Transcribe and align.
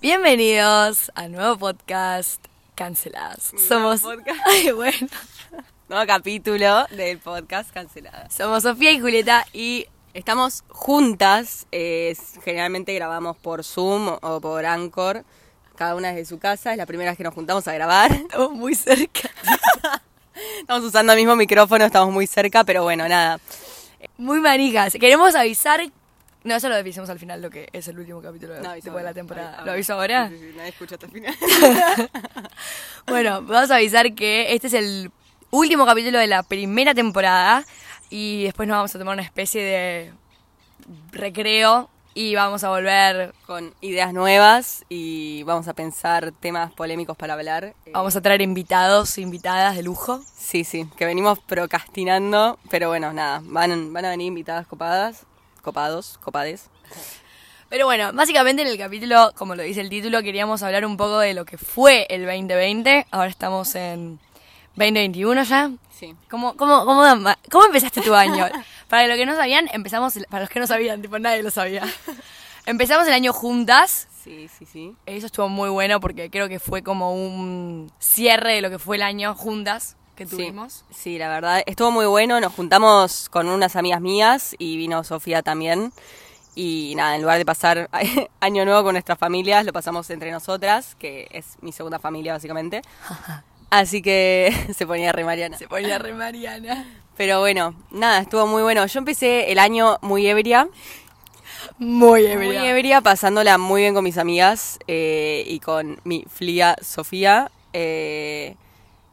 Bienvenidos 0.00 1.12
a 1.14 1.28
nuevo 1.28 1.58
podcast 1.58 2.42
Canceladas. 2.74 3.52
Somos. 3.68 4.00
podcast. 4.00 4.40
Ay, 4.46 4.70
bueno. 4.72 5.08
Nuevo 5.90 6.06
capítulo 6.06 6.86
del 6.90 7.18
podcast 7.18 7.70
cancelada. 7.70 8.30
Somos 8.30 8.62
Sofía 8.62 8.92
y 8.92 9.00
Julieta 9.00 9.46
y 9.52 9.86
Estamos 10.12 10.64
juntas, 10.68 11.68
eh, 11.70 12.16
generalmente 12.42 12.92
grabamos 12.94 13.36
por 13.36 13.62
Zoom 13.62 14.08
o 14.20 14.40
por 14.40 14.66
Anchor, 14.66 15.24
cada 15.76 15.94
una 15.94 16.08
desde 16.08 16.24
su 16.24 16.40
casa, 16.40 16.72
es 16.72 16.78
la 16.78 16.86
primera 16.86 17.12
vez 17.12 17.18
que 17.18 17.22
nos 17.22 17.32
juntamos 17.32 17.68
a 17.68 17.72
grabar. 17.74 18.10
estamos 18.12 18.50
muy 18.52 18.74
cerca. 18.74 19.30
Estamos 20.60 20.82
usando 20.84 21.12
el 21.12 21.18
mismo 21.18 21.36
micrófono, 21.36 21.84
estamos 21.84 22.12
muy 22.12 22.26
cerca, 22.26 22.64
pero 22.64 22.82
bueno, 22.82 23.06
nada. 23.06 23.38
Muy 24.16 24.40
manijas. 24.40 24.94
Queremos 24.94 25.34
avisar. 25.34 25.82
No, 26.42 26.54
eso 26.54 26.68
lo 26.68 26.74
avisamos 26.74 27.10
al 27.10 27.18
final, 27.18 27.42
lo 27.42 27.50
que 27.50 27.68
es 27.72 27.86
el 27.88 27.98
último 27.98 28.22
capítulo 28.22 28.54
de, 28.54 28.62
No, 28.62 28.72
de 28.72 29.02
la 29.02 29.12
temporada. 29.12 29.62
¿Lo 29.64 29.72
aviso 29.72 29.94
ahora? 29.94 30.28
Sí, 30.28 30.38
sí, 30.38 30.48
sí, 30.50 30.56
nadie 30.56 30.70
escucha 30.70 30.94
hasta 30.94 31.06
el 31.06 31.12
final. 31.12 31.36
Bueno, 33.06 33.42
vamos 33.42 33.70
a 33.70 33.76
avisar 33.76 34.14
que 34.14 34.54
este 34.54 34.68
es 34.68 34.74
el 34.74 35.10
último 35.50 35.84
capítulo 35.84 36.18
de 36.18 36.28
la 36.28 36.42
primera 36.42 36.94
temporada 36.94 37.64
y 38.08 38.44
después 38.44 38.68
nos 38.68 38.76
vamos 38.76 38.94
a 38.94 38.98
tomar 38.98 39.14
una 39.14 39.22
especie 39.22 39.62
de 39.62 40.12
recreo 41.10 41.90
y 42.14 42.34
vamos 42.34 42.64
a 42.64 42.70
volver, 42.70 43.32
Con 43.46 43.72
ideas 43.80 44.12
nuevas 44.12 44.84
y 44.88 45.42
vamos 45.44 45.68
a 45.68 45.74
pensar 45.74 46.32
temas 46.32 46.72
polémicos 46.72 47.16
para 47.16 47.34
hablar. 47.34 47.74
Eh, 47.86 47.90
vamos 47.92 48.16
a 48.16 48.20
traer 48.20 48.42
invitados, 48.42 49.18
invitadas 49.18 49.76
de 49.76 49.82
lujo. 49.82 50.20
Sí, 50.36 50.64
sí, 50.64 50.88
que 50.96 51.06
venimos 51.06 51.38
procrastinando, 51.38 52.58
pero 52.68 52.88
bueno, 52.88 53.12
nada, 53.12 53.40
van, 53.44 53.92
van 53.92 54.04
a 54.04 54.10
venir 54.10 54.26
invitadas 54.26 54.66
copadas, 54.66 55.24
copados, 55.60 56.18
copades. 56.22 56.68
Pero 57.68 57.86
bueno, 57.86 58.12
básicamente 58.12 58.62
en 58.62 58.68
el 58.68 58.76
capítulo, 58.78 59.32
como 59.36 59.54
lo 59.54 59.62
dice 59.62 59.80
el 59.80 59.88
título, 59.90 60.22
queríamos 60.22 60.62
hablar 60.62 60.84
un 60.84 60.96
poco 60.96 61.18
de 61.20 61.34
lo 61.34 61.44
que 61.44 61.56
fue 61.56 62.06
el 62.10 62.26
2020. 62.26 63.06
Ahora 63.12 63.28
estamos 63.30 63.74
en 63.76 64.18
2021 64.74 65.42
ya. 65.44 65.70
Sí. 65.96 66.14
¿Cómo, 66.28 66.56
cómo, 66.56 66.84
cómo, 66.84 67.04
cómo 67.50 67.66
empezaste 67.66 68.00
tu 68.00 68.14
año? 68.14 68.48
Para 68.88 69.06
los 69.06 69.16
que 69.16 69.24
no 69.26 69.36
sabían, 69.36 69.68
empezamos, 69.72 70.16
el- 70.16 70.24
para 70.28 70.40
los 70.42 70.50
que 70.50 70.58
no 70.58 70.66
sabían, 70.66 71.00
tipo 71.00 71.16
nadie 71.20 71.44
lo 71.44 71.50
sabía. 71.52 71.84
Empezamos 72.66 73.06
el 73.06 73.12
año 73.12 73.32
juntas. 73.32 74.08
Sí, 74.24 74.48
sí, 74.48 74.66
sí. 74.66 74.94
Eso 75.06 75.26
estuvo 75.26 75.48
muy 75.48 75.70
bueno 75.70 76.00
porque 76.00 76.28
creo 76.28 76.48
que 76.48 76.58
fue 76.58 76.82
como 76.82 77.14
un 77.14 77.92
cierre 78.00 78.54
de 78.54 78.62
lo 78.62 78.68
que 78.70 78.80
fue 78.80 78.96
el 78.96 79.02
año 79.02 79.34
juntas 79.36 79.96
que 80.20 80.26
tuvimos. 80.26 80.84
Sí, 80.90 80.96
sí, 81.14 81.18
la 81.18 81.28
verdad, 81.28 81.62
estuvo 81.64 81.90
muy 81.90 82.04
bueno. 82.06 82.40
Nos 82.40 82.52
juntamos 82.52 83.28
con 83.30 83.48
unas 83.48 83.74
amigas 83.74 84.00
mías 84.02 84.54
y 84.58 84.76
vino 84.76 85.02
Sofía 85.02 85.42
también. 85.42 85.92
Y 86.54 86.92
nada, 86.96 87.14
en 87.16 87.22
lugar 87.22 87.38
de 87.38 87.46
pasar 87.46 87.88
año 88.40 88.64
nuevo 88.66 88.82
con 88.84 88.92
nuestras 88.94 89.18
familias, 89.18 89.64
lo 89.64 89.72
pasamos 89.72 90.10
entre 90.10 90.30
nosotras, 90.30 90.94
que 90.98 91.26
es 91.30 91.56
mi 91.62 91.72
segunda 91.72 91.98
familia 91.98 92.34
básicamente. 92.34 92.82
Así 93.70 94.02
que 94.02 94.52
se 94.76 94.86
ponía 94.86 95.12
re 95.12 95.24
Mariana. 95.24 95.56
Se 95.56 95.68
ponía 95.68 95.98
re 95.98 96.12
Mariana. 96.12 96.84
Pero 97.16 97.40
bueno, 97.40 97.74
nada, 97.90 98.18
estuvo 98.20 98.46
muy 98.46 98.62
bueno. 98.62 98.84
Yo 98.86 98.98
empecé 98.98 99.50
el 99.52 99.58
año 99.58 99.98
muy 100.02 100.26
ebria. 100.26 100.68
Muy 101.78 102.22
Muy 102.22 102.32
ebria. 102.32 102.70
ebria, 102.70 103.00
pasándola 103.00 103.56
muy 103.58 103.82
bien 103.82 103.94
con 103.94 104.04
mis 104.04 104.18
amigas 104.18 104.78
eh, 104.86 105.44
y 105.46 105.60
con 105.60 105.98
mi 106.04 106.24
flia 106.28 106.76
Sofía. 106.82 107.50
eh, 107.72 108.54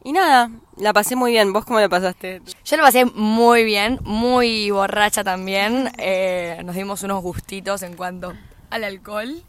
y 0.04 0.12
nada, 0.12 0.50
la 0.76 0.92
pasé 0.92 1.16
muy 1.16 1.32
bien. 1.32 1.52
¿Vos 1.52 1.64
cómo 1.64 1.80
la 1.80 1.88
pasaste? 1.88 2.40
Yo 2.64 2.76
lo 2.76 2.82
pasé 2.82 3.04
muy 3.04 3.64
bien, 3.64 3.98
muy 4.04 4.70
borracha 4.70 5.24
también. 5.24 5.90
Eh, 5.98 6.60
nos 6.64 6.74
dimos 6.76 7.02
unos 7.02 7.22
gustitos 7.22 7.82
en 7.82 7.96
cuanto 7.96 8.34
al 8.70 8.84
alcohol. 8.84 9.42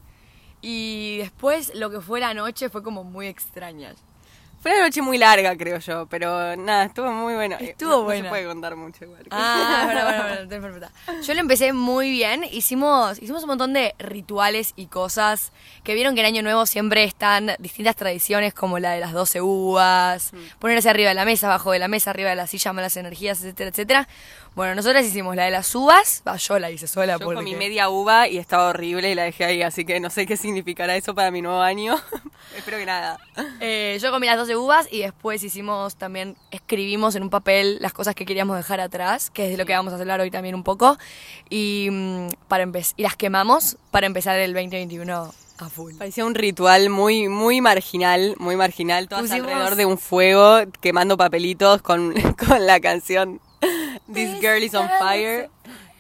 Y 0.62 1.18
después 1.20 1.74
lo 1.76 1.90
que 1.90 2.02
fue 2.02 2.20
la 2.20 2.34
noche 2.34 2.70
fue 2.70 2.84
como 2.84 3.04
muy 3.04 3.28
extraña. 3.28 3.94
Fue 4.62 4.72
una 4.74 4.82
noche 4.84 5.02
muy 5.02 5.18
larga, 5.18 5.56
creo 5.56 5.80
yo, 5.80 6.06
pero 6.08 6.56
nada, 6.58 6.84
estuvo 6.86 7.10
muy 7.12 7.34
bueno. 7.34 7.56
Eh, 7.60 7.70
Estuvo 7.70 7.92
no- 7.92 8.04
no 8.04 8.12
se 8.12 8.24
puede 8.24 8.46
contar 8.46 8.76
mucho 8.76 9.06
igual. 9.06 9.24
Ah, 9.32 9.84
bueno, 9.86 10.04
bueno, 10.04 10.24
bueno, 10.24 10.50
perfecta. 10.50 10.92
Yo 11.26 11.34
lo 11.34 11.40
empecé 11.40 11.72
muy 11.72 12.12
bien. 12.12 12.44
Hicimos, 12.44 13.22
hicimos 13.22 13.44
un 13.44 13.48
montón 13.50 13.72
de 13.72 13.96
rituales 14.00 14.74
y 14.76 14.88
cosas 14.88 15.54
que 15.84 15.94
vieron 15.94 16.14
que 16.14 16.22
en 16.22 16.28
Año 16.28 16.42
Nuevo 16.44 16.66
siempre 16.66 17.06
están 17.06 17.52
distintas 17.60 17.96
tradiciones 17.96 18.54
como 18.54 18.80
la 18.80 18.92
de 18.92 19.00
las 19.00 19.14
12 19.14 19.42
uvas, 19.42 20.32
ponerse 20.60 20.90
arriba 20.90 21.10
de 21.10 21.16
la 21.16 21.24
mesa, 21.26 21.48
abajo 21.48 21.72
de 21.72 21.80
la 21.80 21.88
mesa, 21.88 22.10
arriba 22.10 22.30
de 22.32 22.36
la 22.36 22.48
silla, 22.48 22.74
malas 22.74 22.98
energías, 22.98 23.40
etcétera, 23.40 23.70
etcétera. 23.70 24.08
Bueno, 24.56 24.76
nosotras 24.76 25.06
hicimos 25.06 25.36
la 25.38 25.46
de 25.46 25.52
las 25.52 25.74
uvas. 25.74 26.22
Va, 26.28 26.36
yo 26.36 26.60
la 26.60 26.70
hice 26.70 26.86
sola 26.86 27.14
Yo 27.14 27.20
porque... 27.20 27.36
comí 27.36 27.56
media 27.56 27.90
uva 27.90 28.28
y 28.28 28.38
estaba 28.38 28.68
horrible 28.70 29.10
y 29.10 29.16
la 29.16 29.24
dejé 29.24 29.46
ahí, 29.46 29.62
así 29.62 29.86
que 29.86 30.00
no 30.02 30.10
sé 30.10 30.26
qué 30.26 30.36
significará 30.36 30.98
eso 30.98 31.16
para 31.16 31.32
mi 31.32 31.42
nuevo 31.42 31.62
año. 31.62 31.96
Espero 32.58 32.78
que 32.78 32.86
nada. 32.86 33.20
Eh, 33.62 33.98
yo 34.02 34.12
comí 34.12 34.28
las 34.28 34.38
12 34.38 34.58
uvas 34.58 34.88
y 34.92 35.00
después 35.00 35.44
hicimos 35.44 35.96
también, 35.96 36.36
escribimos 36.52 37.16
en 37.16 37.24
un 37.24 37.30
papel 37.30 37.78
las 37.80 37.94
cosas 37.94 38.16
que 38.16 38.26
queríamos 38.26 38.58
dejar 38.58 38.82
atrás, 38.82 39.30
que 39.30 39.46
es 39.46 39.52
de 39.52 39.58
lo 39.58 39.66
que 39.66 39.74
vamos 39.74 39.94
a 39.94 39.96
hablar 39.98 40.20
hoy 40.20 40.32
también 40.32 40.56
un 40.56 40.64
poco, 40.64 40.98
y, 41.50 41.88
mm, 41.90 42.28
para 42.50 42.66
y 42.98 43.04
las 43.04 43.16
quemamos 43.16 43.78
para 43.92 44.08
empezar 44.08 44.38
el 44.40 44.54
2021 44.54 45.32
a 45.60 45.70
full. 45.70 45.94
Parecía 45.98 46.26
un 46.26 46.36
ritual 46.36 46.90
muy, 46.90 47.28
muy 47.30 47.62
marginal, 47.62 48.36
muy 48.40 48.56
marginal, 48.58 49.08
todas 49.08 49.26
Pusimos- 49.26 49.48
alrededor 49.48 49.76
de 49.76 49.86
un 49.86 49.98
fuego, 49.98 50.60
quemando 50.82 51.16
papelitos 51.18 51.82
con, 51.82 52.14
con 52.48 52.66
la 52.66 52.80
canción 52.82 53.40
This 54.12 54.42
Girl 54.42 54.64
is 54.64 54.74
on 54.74 54.90
Fire. 55.00 55.50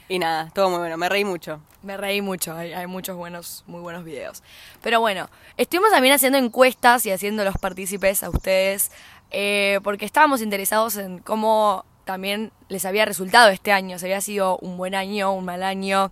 Y 0.08 0.18
nada, 0.18 0.50
todo 0.56 0.72
muy 0.72 0.80
bueno, 0.80 0.98
me 0.98 1.08
reí 1.08 1.24
mucho. 1.24 1.62
Me 1.84 1.96
reí 1.96 2.22
mucho, 2.22 2.54
hay, 2.56 2.74
hay 2.74 2.88
muchos 2.88 3.16
buenos, 3.16 3.64
muy 3.68 3.80
buenos 3.80 4.04
videos. 4.04 4.42
Pero 4.82 5.00
bueno, 5.00 5.30
estuvimos 5.56 5.92
también 5.92 6.16
haciendo 6.16 6.40
encuestas 6.40 7.06
y 7.06 7.12
haciendo 7.12 7.44
los 7.44 7.56
partícipes 7.58 8.24
a 8.24 8.30
ustedes, 8.30 8.92
eh, 9.30 9.80
porque 9.84 10.06
estábamos 10.06 10.42
interesados 10.42 10.98
en 10.98 11.20
cómo 11.20 11.86
también 12.06 12.52
les 12.70 12.86
había 12.86 13.06
resultado 13.06 13.50
este 13.50 13.72
año, 13.72 14.00
si 14.00 14.06
había 14.06 14.22
sido 14.22 14.58
un 14.58 14.78
buen 14.78 14.96
año, 14.96 15.32
un 15.32 15.46
mal 15.46 15.62
año. 15.62 16.12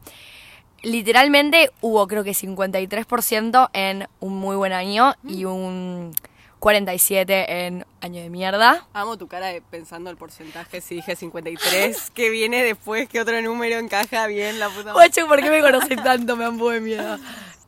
Literalmente 0.84 1.72
hubo 1.82 2.08
creo 2.08 2.24
que 2.24 2.32
53% 2.32 3.72
en 3.74 4.08
un 4.20 4.38
muy 4.38 4.56
buen 4.56 4.74
año 4.74 5.16
y 5.28 5.46
un 5.46 6.14
47% 6.68 7.46
en 7.48 7.86
año 8.02 8.22
de 8.22 8.30
mierda. 8.30 8.88
Amo 8.92 9.18
tu 9.18 9.28
cara 9.28 9.48
de 9.48 9.62
pensando 9.62 10.10
el 10.10 10.18
porcentaje, 10.18 10.82
si 10.82 10.96
dije 10.96 11.16
53, 11.16 12.12
que 12.14 12.30
viene 12.30 12.62
después, 12.64 13.08
que 13.08 13.22
otro 13.22 13.42
número 13.42 13.80
encaja 13.80 14.28
bien, 14.28 14.60
la 14.60 14.68
puta 14.68 14.94
madre. 14.94 14.94
Guacho, 14.94 15.28
¿por 15.28 15.42
qué 15.42 15.50
me 15.50 15.62
conocí 15.62 15.96
tanto? 15.96 16.36
Me 16.36 16.44
han 16.44 16.58
de 16.58 16.82
miedo. 16.82 17.18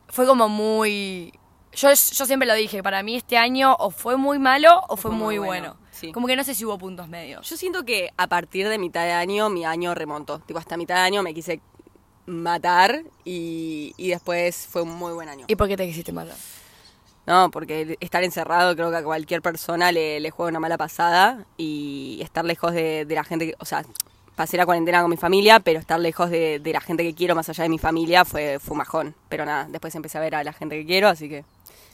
Fue 0.08 0.26
como 0.26 0.48
muy... 0.48 1.32
Yo, 1.72 1.88
yo 1.88 2.26
siempre 2.26 2.46
lo 2.46 2.54
dije, 2.54 2.82
para 2.82 3.02
mí 3.02 3.16
este 3.16 3.38
año 3.38 3.74
o 3.78 3.90
fue 3.90 4.16
muy 4.16 4.38
malo 4.38 4.82
o 4.88 4.96
fue, 4.96 5.12
muy, 5.12 5.38
bueno. 5.38 5.76
sí. 5.92 6.12
Como 6.12 6.26
que 6.26 6.36
no 6.36 6.44
sé 6.44 6.54
si 6.54 6.64
hubo 6.64 6.76
puntos 6.76 7.08
medios. 7.08 7.48
Yo 7.48 7.56
siento 7.56 7.84
que 7.84 8.10
a 8.16 8.26
partir 8.26 8.68
de 8.68 8.76
mitad 8.76 9.04
de 9.04 9.12
año, 9.12 9.48
mi 9.48 9.64
año 9.64 9.94
remontó. 9.94 10.40
Tipo, 10.40 10.58
hasta 10.58 10.76
mitad 10.76 10.96
de 10.96 11.02
año 11.02 11.22
me 11.22 11.32
quise 11.32 11.60
matar 12.26 13.04
y, 13.24 13.94
y 13.96 14.08
después 14.08 14.66
fue 14.68 14.82
un 14.82 14.90
muy 14.90 15.12
buen 15.14 15.28
año. 15.28 15.46
¿Y 15.48 15.56
por 15.56 15.68
qué 15.68 15.76
te 15.76 15.86
quisiste 15.86 16.12
malo? 16.12 16.32
No, 17.26 17.50
porque 17.50 17.96
estar 18.00 18.24
encerrado 18.24 18.74
creo 18.74 18.90
que 18.90 18.96
a 18.96 19.02
cualquier 19.04 19.42
persona 19.42 19.92
le, 19.92 20.20
le 20.20 20.30
juega 20.30 20.50
una 20.50 20.60
mala 20.60 20.76
pasada 20.78 21.44
y 21.56 22.18
estar 22.22 22.44
lejos 22.44 22.72
de, 22.72 23.04
de 23.04 23.14
la 23.14 23.24
gente 23.24 23.46
que, 23.46 23.54
o 23.58 23.64
sea, 23.64 23.84
pasé 24.34 24.56
la 24.56 24.64
cuarentena 24.64 25.02
con 25.02 25.10
mi 25.10 25.16
familia, 25.16 25.60
pero 25.60 25.78
estar 25.78 26.00
lejos 26.00 26.30
de, 26.30 26.58
de 26.58 26.72
la 26.72 26.80
gente 26.80 27.02
que 27.04 27.14
quiero 27.14 27.34
más 27.34 27.48
allá 27.48 27.62
de 27.64 27.68
mi 27.68 27.78
familia 27.78 28.24
fue, 28.24 28.58
fue 28.58 28.72
un 28.72 28.78
majón. 28.78 29.14
Pero 29.28 29.44
nada, 29.44 29.66
después 29.68 29.94
empecé 29.94 30.18
a 30.18 30.22
ver 30.22 30.34
a 30.34 30.42
la 30.42 30.52
gente 30.52 30.76
que 30.76 30.86
quiero, 30.86 31.08
así 31.08 31.28
que 31.28 31.44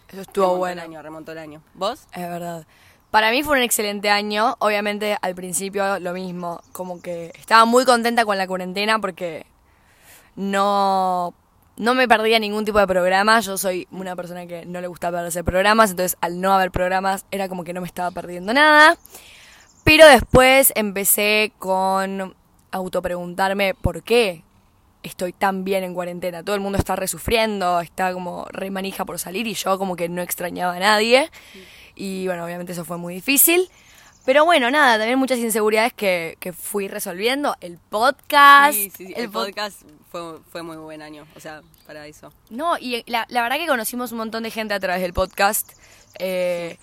Eso 0.08 0.20
estuvo 0.22 0.56
bueno. 0.56 0.80
el 0.80 0.88
año, 0.88 1.02
remontó 1.02 1.32
el 1.32 1.38
año. 1.38 1.60
¿Vos? 1.74 2.06
Es 2.12 2.22
verdad. 2.28 2.64
Para 3.10 3.30
mí 3.30 3.42
fue 3.42 3.56
un 3.56 3.62
excelente 3.64 4.10
año. 4.10 4.56
Obviamente 4.60 5.16
al 5.20 5.34
principio 5.34 5.98
lo 6.00 6.12
mismo. 6.12 6.60
Como 6.72 7.00
que 7.02 7.32
estaba 7.38 7.64
muy 7.64 7.84
contenta 7.84 8.24
con 8.24 8.38
la 8.38 8.46
cuarentena 8.46 8.98
porque 9.00 9.44
no, 10.34 11.34
no 11.76 11.94
me 11.94 12.08
perdía 12.08 12.38
ningún 12.38 12.64
tipo 12.64 12.78
de 12.78 12.86
programa. 12.86 13.40
Yo 13.40 13.58
soy 13.58 13.86
una 13.90 14.16
persona 14.16 14.46
que 14.46 14.64
no 14.66 14.80
le 14.80 14.86
gusta 14.86 15.10
perderse 15.10 15.44
programas. 15.44 15.90
Entonces 15.90 16.16
al 16.20 16.40
no 16.40 16.52
haber 16.54 16.70
programas 16.70 17.26
era 17.30 17.48
como 17.48 17.64
que 17.64 17.72
no 17.72 17.80
me 17.80 17.86
estaba 17.86 18.10
perdiendo 18.10 18.52
nada. 18.54 18.96
Pero 19.84 20.06
después 20.06 20.72
empecé 20.74 21.52
con 21.58 22.34
autopreguntarme 22.72 23.74
por 23.74 24.02
qué 24.02 24.42
estoy 25.02 25.32
tan 25.32 25.64
bien 25.64 25.84
en 25.84 25.94
cuarentena. 25.94 26.42
Todo 26.42 26.56
el 26.56 26.60
mundo 26.60 26.78
está 26.78 26.96
resufriendo, 26.96 27.80
está 27.80 28.12
como 28.12 28.46
re 28.50 28.70
manija 28.70 29.04
por 29.04 29.18
salir 29.18 29.46
y 29.46 29.54
yo 29.54 29.78
como 29.78 29.94
que 29.96 30.08
no 30.08 30.22
extrañaba 30.22 30.74
a 30.74 30.78
nadie. 30.80 31.30
Y 31.94 32.26
bueno, 32.26 32.44
obviamente 32.44 32.72
eso 32.72 32.84
fue 32.84 32.96
muy 32.96 33.14
difícil. 33.14 33.68
Pero 34.24 34.44
bueno, 34.44 34.68
nada, 34.72 34.98
también 34.98 35.20
muchas 35.20 35.38
inseguridades 35.38 35.92
que, 35.92 36.36
que 36.40 36.52
fui 36.52 36.88
resolviendo. 36.88 37.54
El 37.60 37.78
podcast. 37.78 38.74
Sí, 38.76 38.90
sí, 38.90 39.06
sí, 39.06 39.12
el 39.16 39.24
el 39.24 39.30
pod- 39.30 39.46
podcast 39.54 39.82
fue, 40.16 40.40
fue 40.50 40.62
muy 40.62 40.76
buen 40.76 41.02
año, 41.02 41.26
o 41.36 41.40
sea, 41.40 41.62
para 41.86 42.06
eso. 42.06 42.32
No, 42.50 42.78
y 42.78 43.02
la, 43.06 43.26
la 43.28 43.42
verdad 43.42 43.56
que 43.58 43.66
conocimos 43.66 44.12
un 44.12 44.18
montón 44.18 44.42
de 44.42 44.50
gente 44.50 44.74
a 44.74 44.80
través 44.80 45.02
del 45.02 45.12
podcast. 45.12 45.72
eh, 46.18 46.78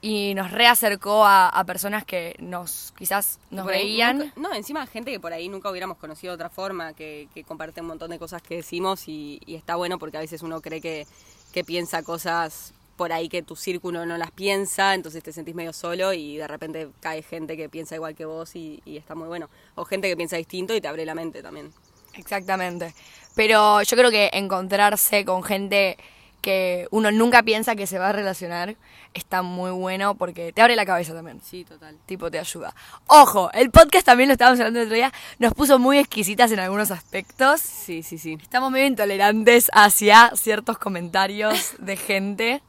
y 0.00 0.32
nos 0.34 0.52
reacercó 0.52 1.24
a, 1.26 1.48
a 1.48 1.64
personas 1.64 2.04
que 2.04 2.36
nos 2.38 2.92
quizás 2.96 3.40
nos 3.50 3.64
Por 3.64 3.72
veían. 3.72 4.18
nunca- 4.18 4.32
no, 4.36 4.54
encima 4.54 4.86
gente 4.86 5.10
que 5.10 5.18
por 5.18 5.32
ahí 5.32 5.48
nunca 5.48 5.68
hubiéramos 5.72 5.96
conocido 5.98 6.30
de 6.30 6.34
otra 6.36 6.50
forma, 6.50 6.92
que, 6.92 7.28
que 7.34 7.42
comparte 7.42 7.80
un 7.80 7.88
montón 7.88 8.10
de 8.12 8.18
cosas 8.20 8.40
que 8.40 8.54
decimos 8.54 9.08
y, 9.08 9.40
y 9.44 9.56
está 9.56 9.74
bueno 9.74 9.98
porque 9.98 10.16
a 10.16 10.20
veces 10.20 10.42
uno 10.42 10.60
cree 10.60 10.80
que, 10.80 11.04
que 11.52 11.64
piensa 11.64 12.04
cosas 12.04 12.74
por 12.96 13.12
ahí 13.12 13.28
que 13.28 13.42
tu 13.42 13.56
círculo 13.56 14.06
no 14.06 14.16
las 14.18 14.30
piensa, 14.30 14.94
entonces 14.94 15.20
te 15.24 15.32
sentís 15.32 15.56
medio 15.56 15.72
solo 15.72 16.12
y 16.12 16.36
de 16.36 16.46
repente 16.46 16.88
cae 17.00 17.22
gente 17.24 17.56
que 17.56 17.68
piensa 17.68 17.96
igual 17.96 18.14
que 18.14 18.24
vos 18.24 18.54
y, 18.54 18.80
y 18.84 18.98
está 18.98 19.16
muy 19.16 19.26
bueno. 19.26 19.48
O 19.74 19.84
gente 19.84 20.08
que 20.08 20.16
piensa 20.16 20.36
distinto 20.36 20.76
y 20.76 20.80
te 20.80 20.86
abre 20.86 21.04
la 21.06 21.16
mente 21.16 21.42
también. 21.42 21.72
Exactamente. 22.18 22.94
Pero 23.34 23.82
yo 23.82 23.96
creo 23.96 24.10
que 24.10 24.30
encontrarse 24.32 25.24
con 25.24 25.42
gente 25.42 25.96
que 26.40 26.86
uno 26.90 27.10
nunca 27.10 27.42
piensa 27.42 27.76
que 27.76 27.86
se 27.86 27.98
va 27.98 28.10
a 28.10 28.12
relacionar 28.12 28.76
está 29.14 29.42
muy 29.42 29.70
bueno 29.70 30.14
porque 30.14 30.52
te 30.52 30.62
abre 30.62 30.76
la 30.76 30.86
cabeza 30.86 31.14
también. 31.14 31.40
Sí, 31.42 31.64
total. 31.64 31.96
Tipo, 32.06 32.30
te 32.30 32.38
ayuda. 32.38 32.74
Ojo, 33.06 33.50
el 33.52 33.70
podcast 33.70 34.06
también 34.06 34.28
lo 34.28 34.32
estábamos 34.32 34.60
hablando 34.60 34.80
el 34.80 34.86
otro 34.86 34.96
día, 34.96 35.12
nos 35.38 35.54
puso 35.54 35.78
muy 35.78 35.98
exquisitas 35.98 36.50
en 36.52 36.60
algunos 36.60 36.90
aspectos. 36.90 37.60
Sí, 37.60 38.02
sí, 38.02 38.18
sí. 38.18 38.38
Estamos 38.40 38.70
medio 38.70 38.86
intolerantes 38.86 39.70
hacia 39.72 40.32
ciertos 40.36 40.78
comentarios 40.78 41.74
de 41.78 41.96
gente. 41.96 42.62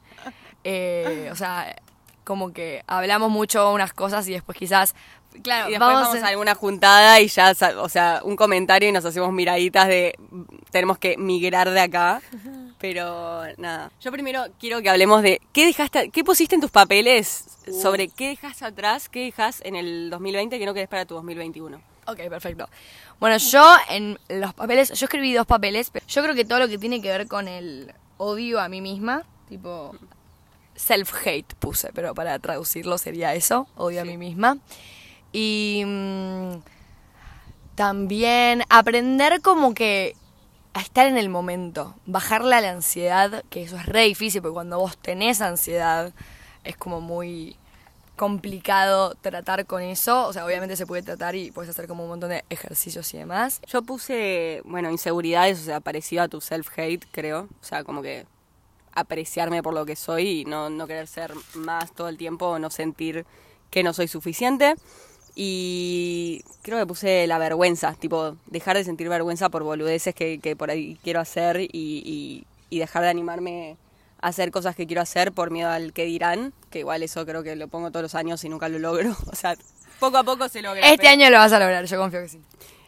Eh, 0.64 1.28
o 1.32 1.36
sea, 1.36 1.76
como 2.24 2.52
que 2.52 2.82
hablamos 2.86 3.30
mucho 3.30 3.72
unas 3.72 3.92
cosas 3.92 4.28
y 4.28 4.32
después 4.32 4.58
quizás... 4.58 4.94
Claro, 5.42 5.68
Y 5.68 5.72
después 5.72 5.92
vamos, 5.92 6.22
a 6.22 6.28
alguna 6.28 6.54
juntada 6.54 7.20
y 7.20 7.28
ya, 7.28 7.54
o 7.78 7.88
sea, 7.88 8.20
un 8.24 8.36
comentario 8.36 8.88
y 8.88 8.92
nos 8.92 9.04
hacemos 9.04 9.32
miraditas 9.32 9.88
de 9.88 10.14
tenemos 10.70 10.98
que 10.98 11.16
migrar 11.16 11.70
de 11.70 11.80
acá. 11.80 12.22
Pero 12.78 13.42
nada. 13.58 13.90
Yo 14.00 14.10
primero 14.10 14.46
quiero 14.58 14.80
que 14.80 14.88
hablemos 14.88 15.22
de 15.22 15.40
qué 15.52 15.66
dejaste, 15.66 16.10
qué 16.10 16.24
pusiste 16.24 16.54
en 16.54 16.60
tus 16.60 16.70
papeles 16.70 17.44
sobre 17.80 18.08
qué 18.08 18.28
dejas 18.28 18.62
atrás, 18.62 19.08
qué 19.08 19.24
dejas 19.24 19.60
en 19.64 19.76
el 19.76 20.08
2020 20.10 20.58
que 20.58 20.66
no 20.66 20.74
querés 20.74 20.88
para 20.88 21.04
tu 21.04 21.14
2021. 21.14 21.80
Ok, 22.06 22.16
perfecto. 22.28 22.68
Bueno, 23.20 23.36
yo 23.36 23.76
en 23.90 24.18
los 24.28 24.54
papeles, 24.54 24.88
yo 24.98 25.04
escribí 25.04 25.34
dos 25.34 25.46
papeles, 25.46 25.90
pero 25.90 26.06
yo 26.06 26.22
creo 26.22 26.34
que 26.34 26.44
todo 26.44 26.58
lo 26.58 26.68
que 26.68 26.78
tiene 26.78 27.02
que 27.02 27.08
ver 27.08 27.28
con 27.28 27.48
el 27.48 27.92
odio 28.16 28.60
a 28.60 28.68
mí 28.68 28.80
misma, 28.80 29.24
tipo 29.48 29.94
self-hate 30.76 31.54
puse, 31.58 31.92
pero 31.92 32.14
para 32.14 32.38
traducirlo 32.38 32.96
sería 32.96 33.34
eso, 33.34 33.68
odio 33.76 34.00
a 34.00 34.04
mí 34.04 34.16
misma. 34.16 34.58
Y 35.32 35.84
mm, 35.86 36.60
también 37.74 38.62
aprender 38.68 39.40
como 39.40 39.74
que 39.74 40.16
a 40.72 40.80
estar 40.80 41.06
en 41.06 41.16
el 41.16 41.28
momento, 41.28 41.94
bajarle 42.06 42.54
a 42.56 42.60
la 42.60 42.70
ansiedad, 42.70 43.44
que 43.50 43.62
eso 43.62 43.76
es 43.76 43.86
re 43.86 44.04
difícil, 44.04 44.42
porque 44.42 44.54
cuando 44.54 44.78
vos 44.78 44.96
tenés 44.98 45.40
ansiedad 45.40 46.12
es 46.64 46.76
como 46.76 47.00
muy 47.00 47.56
complicado 48.16 49.14
tratar 49.14 49.64
con 49.64 49.80
eso, 49.80 50.28
o 50.28 50.32
sea, 50.34 50.44
obviamente 50.44 50.76
se 50.76 50.86
puede 50.86 51.02
tratar 51.02 51.34
y 51.34 51.50
puedes 51.52 51.70
hacer 51.70 51.88
como 51.88 52.02
un 52.02 52.10
montón 52.10 52.28
de 52.28 52.44
ejercicios 52.50 53.14
y 53.14 53.16
demás. 53.16 53.62
Yo 53.66 53.80
puse, 53.80 54.60
bueno, 54.66 54.90
inseguridades, 54.90 55.60
o 55.60 55.64
sea, 55.64 55.80
parecido 55.80 56.22
a 56.22 56.28
tu 56.28 56.42
self-hate, 56.42 57.06
creo. 57.10 57.48
O 57.60 57.64
sea, 57.64 57.82
como 57.82 58.02
que 58.02 58.26
apreciarme 58.92 59.62
por 59.62 59.72
lo 59.72 59.86
que 59.86 59.96
soy 59.96 60.40
y 60.40 60.44
no, 60.44 60.68
no 60.68 60.86
querer 60.86 61.06
ser 61.06 61.32
más 61.54 61.94
todo 61.94 62.08
el 62.08 62.18
tiempo, 62.18 62.58
no 62.58 62.68
sentir 62.68 63.24
que 63.70 63.82
no 63.82 63.94
soy 63.94 64.06
suficiente. 64.06 64.74
Y 65.42 66.42
creo 66.60 66.78
que 66.78 66.86
puse 66.86 67.26
la 67.26 67.38
vergüenza, 67.38 67.94
tipo, 67.94 68.36
dejar 68.46 68.76
de 68.76 68.84
sentir 68.84 69.08
vergüenza 69.08 69.48
por 69.48 69.62
boludeces 69.62 70.14
que, 70.14 70.38
que 70.38 70.54
por 70.54 70.70
ahí 70.70 70.98
quiero 71.02 71.18
hacer 71.18 71.62
y, 71.62 71.68
y- 71.72 72.44
y 72.68 72.78
dejar 72.78 73.02
de 73.04 73.08
animarme 73.08 73.78
a 74.20 74.28
hacer 74.28 74.50
cosas 74.50 74.76
que 74.76 74.86
quiero 74.86 75.00
hacer 75.00 75.32
por 75.32 75.50
miedo 75.50 75.70
al 75.70 75.94
que 75.94 76.04
dirán, 76.04 76.52
que 76.68 76.80
igual 76.80 77.02
eso 77.02 77.24
creo 77.24 77.42
que 77.42 77.56
lo 77.56 77.68
pongo 77.68 77.90
todos 77.90 78.02
los 78.02 78.14
años 78.14 78.44
y 78.44 78.50
nunca 78.50 78.68
lo 78.68 78.78
logro. 78.78 79.16
O 79.32 79.34
sea, 79.34 79.56
poco 79.98 80.18
a 80.18 80.24
poco 80.24 80.46
se 80.50 80.60
logra. 80.60 80.82
Este 80.86 80.98
pero- 80.98 81.08
año 81.10 81.30
lo 81.30 81.38
vas 81.38 81.52
a 81.54 81.58
lograr, 81.58 81.86
yo 81.86 81.96
confío 81.98 82.20
que 82.20 82.28
sí. 82.28 82.40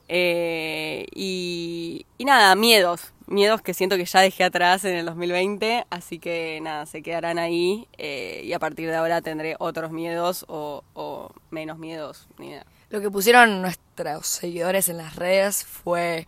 eh, 0.08 1.06
y, 1.14 2.04
y 2.18 2.24
nada, 2.26 2.54
miedos. 2.54 3.00
Miedos 3.32 3.62
que 3.62 3.72
siento 3.72 3.96
que 3.96 4.04
ya 4.04 4.20
dejé 4.20 4.44
atrás 4.44 4.84
en 4.84 4.94
el 4.94 5.06
2020, 5.06 5.86
así 5.88 6.18
que 6.18 6.60
nada, 6.60 6.84
se 6.84 7.02
quedarán 7.02 7.38
ahí 7.38 7.88
eh, 7.96 8.42
y 8.44 8.52
a 8.52 8.58
partir 8.58 8.90
de 8.90 8.96
ahora 8.96 9.22
tendré 9.22 9.56
otros 9.58 9.90
miedos 9.90 10.44
o, 10.48 10.84
o 10.92 11.32
menos 11.50 11.78
miedos. 11.78 12.28
Ni 12.36 12.48
idea. 12.48 12.66
Lo 12.90 13.00
que 13.00 13.10
pusieron 13.10 13.62
nuestros 13.62 14.26
seguidores 14.26 14.90
en 14.90 14.98
las 14.98 15.16
redes 15.16 15.64
fue 15.64 16.26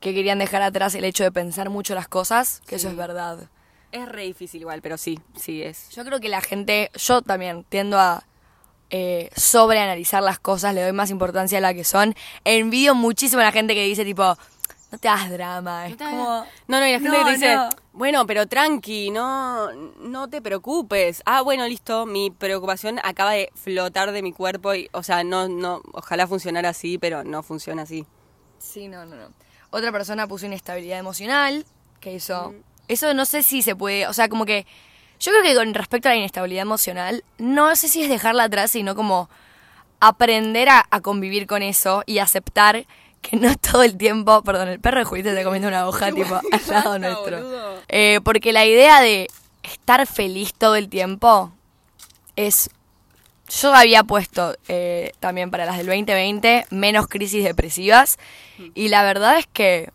que 0.00 0.12
querían 0.12 0.38
dejar 0.38 0.60
atrás 0.60 0.94
el 0.94 1.04
hecho 1.04 1.24
de 1.24 1.32
pensar 1.32 1.70
mucho 1.70 1.94
las 1.94 2.08
cosas, 2.08 2.60
que 2.66 2.74
eso 2.76 2.90
es 2.90 2.96
verdad. 2.96 3.48
Es 3.90 4.06
re 4.06 4.24
difícil 4.24 4.60
igual, 4.60 4.82
pero 4.82 4.98
sí, 4.98 5.18
sí 5.34 5.62
es. 5.62 5.88
Yo 5.96 6.04
creo 6.04 6.20
que 6.20 6.28
la 6.28 6.42
gente, 6.42 6.90
yo 6.94 7.22
también 7.22 7.64
tiendo 7.70 7.98
a 7.98 8.26
eh, 8.90 9.30
sobreanalizar 9.34 10.22
las 10.22 10.38
cosas, 10.38 10.74
le 10.74 10.82
doy 10.82 10.92
más 10.92 11.08
importancia 11.08 11.56
a 11.56 11.60
la 11.62 11.72
que 11.72 11.84
son. 11.84 12.14
Envidio 12.44 12.94
muchísimo 12.94 13.40
a 13.40 13.44
la 13.44 13.52
gente 13.52 13.74
que 13.74 13.84
dice 13.84 14.04
tipo, 14.04 14.36
no 14.94 14.98
te 15.00 15.08
hagas 15.08 15.30
drama, 15.30 15.88
es 15.88 15.96
como... 15.96 16.46
No, 16.68 16.78
no, 16.80 16.86
y 16.86 16.92
la 16.92 17.00
gente 17.00 17.18
No, 17.18 17.24
te 17.24 17.30
dice, 17.32 17.54
no. 17.54 17.68
bueno, 17.92 18.26
pero 18.26 18.46
tranqui, 18.46 19.10
no, 19.10 19.72
no 19.72 20.28
te 20.28 20.40
preocupes. 20.40 21.22
Ah, 21.26 21.42
bueno, 21.42 21.66
listo, 21.66 22.06
mi 22.06 22.30
preocupación 22.30 23.00
acaba 23.02 23.32
de 23.32 23.50
flotar 23.54 24.12
de 24.12 24.22
mi 24.22 24.32
cuerpo 24.32 24.74
y, 24.74 24.88
o 24.92 25.02
sea, 25.02 25.24
no, 25.24 25.48
no, 25.48 25.82
ojalá 25.92 26.26
funcionara 26.28 26.68
así, 26.68 26.96
pero 26.98 27.24
no 27.24 27.42
funciona 27.42 27.82
así. 27.82 28.06
Sí, 28.58 28.86
no, 28.88 29.04
no, 29.04 29.16
no. 29.16 29.28
Otra 29.70 29.90
persona 29.90 30.28
puso 30.28 30.46
inestabilidad 30.46 30.98
emocional, 30.98 31.66
que 32.00 32.16
eso... 32.16 32.54
Eso 32.86 33.14
no 33.14 33.24
sé 33.24 33.42
si 33.42 33.62
se 33.62 33.74
puede, 33.74 34.06
o 34.06 34.12
sea, 34.12 34.28
como 34.28 34.44
que... 34.46 34.66
Yo 35.18 35.32
creo 35.32 35.42
que 35.42 35.54
con 35.54 35.72
respecto 35.74 36.08
a 36.08 36.12
la 36.12 36.18
inestabilidad 36.18 36.62
emocional, 36.62 37.24
no 37.38 37.74
sé 37.76 37.88
si 37.88 38.02
es 38.02 38.10
dejarla 38.10 38.44
atrás, 38.44 38.70
sino 38.70 38.94
como 38.94 39.28
aprender 40.00 40.68
a, 40.68 40.84
a 40.90 41.00
convivir 41.00 41.46
con 41.46 41.62
eso 41.62 42.02
y 42.04 42.18
aceptar 42.18 42.86
que 43.28 43.36
no 43.36 43.54
todo 43.72 43.82
el 43.82 43.96
tiempo... 43.96 44.42
Perdón, 44.42 44.68
el 44.68 44.80
perro 44.80 44.98
de 44.98 45.04
Julieta 45.04 45.30
está 45.30 45.44
comiendo 45.44 45.68
una 45.68 45.88
hoja 45.88 46.12
tipo 46.12 46.34
al 46.34 46.60
lado 46.68 46.98
nuestro. 46.98 47.80
Eh, 47.88 48.20
porque 48.22 48.52
la 48.52 48.64
idea 48.64 49.00
de 49.00 49.28
estar 49.62 50.06
feliz 50.06 50.54
todo 50.54 50.76
el 50.76 50.88
tiempo 50.88 51.52
es... 52.36 52.70
Yo 53.60 53.74
había 53.74 54.04
puesto 54.04 54.56
eh, 54.68 55.12
también 55.20 55.50
para 55.50 55.66
las 55.66 55.76
del 55.76 55.86
2020 55.86 56.66
menos 56.70 57.08
crisis 57.08 57.44
depresivas 57.44 58.18
y 58.74 58.88
la 58.88 59.02
verdad 59.02 59.38
es 59.38 59.46
que 59.46 59.90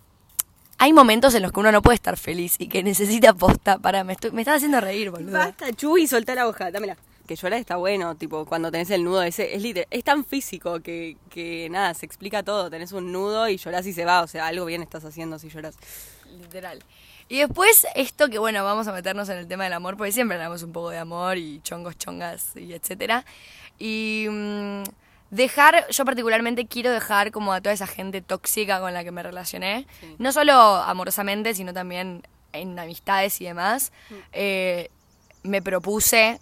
hay 0.77 0.93
momentos 0.93 1.33
en 1.33 1.41
los 1.41 1.51
que 1.51 1.59
uno 1.59 1.71
no 1.71 1.81
puede 1.81 1.95
estar 1.95 2.15
feliz 2.15 2.55
y 2.59 2.67
que 2.67 2.83
necesita 2.83 3.33
posta 3.33 3.79
para... 3.79 4.03
Me, 4.03 4.13
estoy, 4.13 4.31
me 4.31 4.41
estás 4.41 4.57
haciendo 4.57 4.79
reír, 4.79 5.09
boludo. 5.09 5.31
Basta, 5.31 5.73
Chuy, 5.73 6.05
soltá 6.05 6.35
la 6.35 6.47
hoja, 6.47 6.69
dámela. 6.69 6.95
Que 7.29 7.35
llorar 7.35 7.59
está 7.59 7.75
bueno, 7.75 8.15
tipo, 8.15 8.43
cuando 8.47 8.71
tenés 8.71 8.89
el 8.89 9.03
nudo 9.03 9.21
ese, 9.21 9.53
es 9.55 9.61
literal, 9.61 9.85
es 9.91 10.03
tan 10.03 10.25
físico 10.25 10.79
que, 10.79 11.15
que 11.29 11.69
nada, 11.69 11.93
se 11.93 12.07
explica 12.07 12.41
todo. 12.41 12.71
Tenés 12.71 12.91
un 12.91 13.11
nudo 13.11 13.47
y 13.47 13.57
llorás 13.57 13.85
y 13.85 13.93
se 13.93 14.03
va, 14.03 14.23
o 14.23 14.27
sea, 14.27 14.47
algo 14.47 14.65
bien 14.65 14.81
estás 14.81 15.05
haciendo 15.05 15.37
si 15.37 15.47
llorás. 15.47 15.75
Literal. 16.41 16.83
Y 17.27 17.37
después 17.37 17.85
esto 17.93 18.29
que 18.29 18.39
bueno, 18.39 18.63
vamos 18.63 18.87
a 18.87 18.93
meternos 18.93 19.29
en 19.29 19.37
el 19.37 19.47
tema 19.47 19.65
del 19.65 19.73
amor, 19.73 19.95
porque 19.95 20.11
siempre 20.11 20.37
hablamos 20.37 20.63
un 20.63 20.71
poco 20.71 20.89
de 20.89 20.97
amor 20.97 21.37
y 21.37 21.61
chongos, 21.61 21.99
chongas 21.99 22.55
y 22.55 22.73
etcétera. 22.73 23.23
Y 23.77 24.25
mm, 24.27 24.83
dejar, 25.29 25.85
yo 25.91 26.05
particularmente 26.05 26.65
quiero 26.65 26.91
dejar 26.91 27.29
como 27.31 27.53
a 27.53 27.61
toda 27.61 27.73
esa 27.73 27.85
gente 27.85 28.23
tóxica 28.23 28.79
con 28.79 28.91
la 28.95 29.03
que 29.03 29.11
me 29.11 29.21
relacioné, 29.21 29.85
Sí. 29.99 30.15
no 30.17 30.31
solo 30.31 30.53
amorosamente, 30.53 31.53
sino 31.53 31.73
también 31.73 32.23
en 32.53 32.79
amistades 32.79 33.39
y 33.39 33.45
demás. 33.45 33.91
Eh, 34.31 34.89
me 35.43 35.61
propuse 35.61 36.39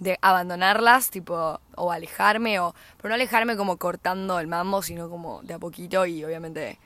de 0.00 0.18
abandonarlas, 0.20 1.10
tipo, 1.10 1.60
o 1.76 1.92
alejarme, 1.92 2.58
o, 2.58 2.74
pero 2.96 3.10
no 3.10 3.14
alejarme 3.14 3.56
como 3.56 3.76
cortando 3.76 4.40
el 4.40 4.48
mambo, 4.48 4.82
sino 4.82 5.08
como 5.08 5.42
de 5.42 5.54
a 5.54 5.58
poquito 5.58 6.06
y 6.06 6.24
obviamente 6.24 6.78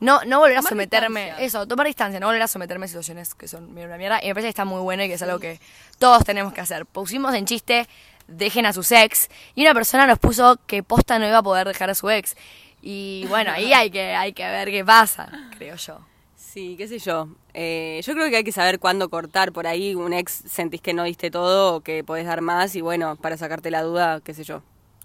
no, 0.00 0.24
no 0.24 0.38
volver 0.38 0.58
a 0.58 0.60
Tomar 0.60 0.70
someterme, 0.70 1.20
distancia. 1.22 1.46
eso, 1.46 1.66
tomar 1.66 1.86
distancia, 1.86 2.20
no 2.20 2.26
volver 2.26 2.42
a 2.42 2.48
someterme 2.48 2.84
a 2.84 2.88
situaciones 2.88 3.34
que 3.34 3.48
son 3.48 3.72
medio 3.72 3.88
una 3.88 3.96
mierda. 3.96 4.20
Y 4.22 4.28
me 4.28 4.34
parece 4.34 4.46
que 4.46 4.50
está 4.50 4.64
muy 4.64 4.80
bueno 4.80 5.02
y 5.02 5.08
que 5.08 5.14
es 5.14 5.22
algo 5.22 5.38
que 5.38 5.60
todos 5.98 6.24
tenemos 6.24 6.52
que 6.52 6.60
hacer. 6.60 6.86
Pusimos 6.86 7.34
en 7.34 7.46
chiste, 7.46 7.88
dejen 8.28 8.66
a 8.66 8.72
sus 8.72 8.92
ex, 8.92 9.28
y 9.54 9.62
una 9.62 9.74
persona 9.74 10.06
nos 10.06 10.18
puso 10.18 10.58
que 10.66 10.82
posta 10.82 11.18
no 11.18 11.26
iba 11.26 11.38
a 11.38 11.42
poder 11.42 11.66
dejar 11.66 11.90
a 11.90 11.94
su 11.94 12.10
ex. 12.10 12.36
Y 12.80 13.26
bueno, 13.28 13.50
ahí 13.50 13.72
hay 13.72 13.90
que, 13.90 14.14
hay 14.14 14.32
que 14.32 14.46
ver 14.46 14.70
qué 14.70 14.84
pasa, 14.84 15.30
creo 15.56 15.74
yo. 15.74 15.98
Sí, 16.38 16.76
qué 16.78 16.86
sé 16.86 17.00
yo. 17.00 17.28
Eh, 17.52 18.00
yo 18.04 18.14
creo 18.14 18.30
que 18.30 18.36
hay 18.36 18.44
que 18.44 18.52
saber 18.52 18.78
cuándo 18.78 19.10
cortar. 19.10 19.52
Por 19.52 19.66
ahí 19.66 19.96
un 19.96 20.12
ex 20.12 20.44
sentís 20.46 20.80
que 20.80 20.94
no 20.94 21.02
diste 21.02 21.32
todo 21.32 21.74
o 21.74 21.80
que 21.80 22.04
podés 22.04 22.26
dar 22.26 22.42
más 22.42 22.76
y 22.76 22.80
bueno, 22.80 23.16
para 23.16 23.36
sacarte 23.36 23.72
la 23.72 23.82
duda, 23.82 24.20
qué 24.20 24.32
sé 24.34 24.44
yo. 24.44 24.62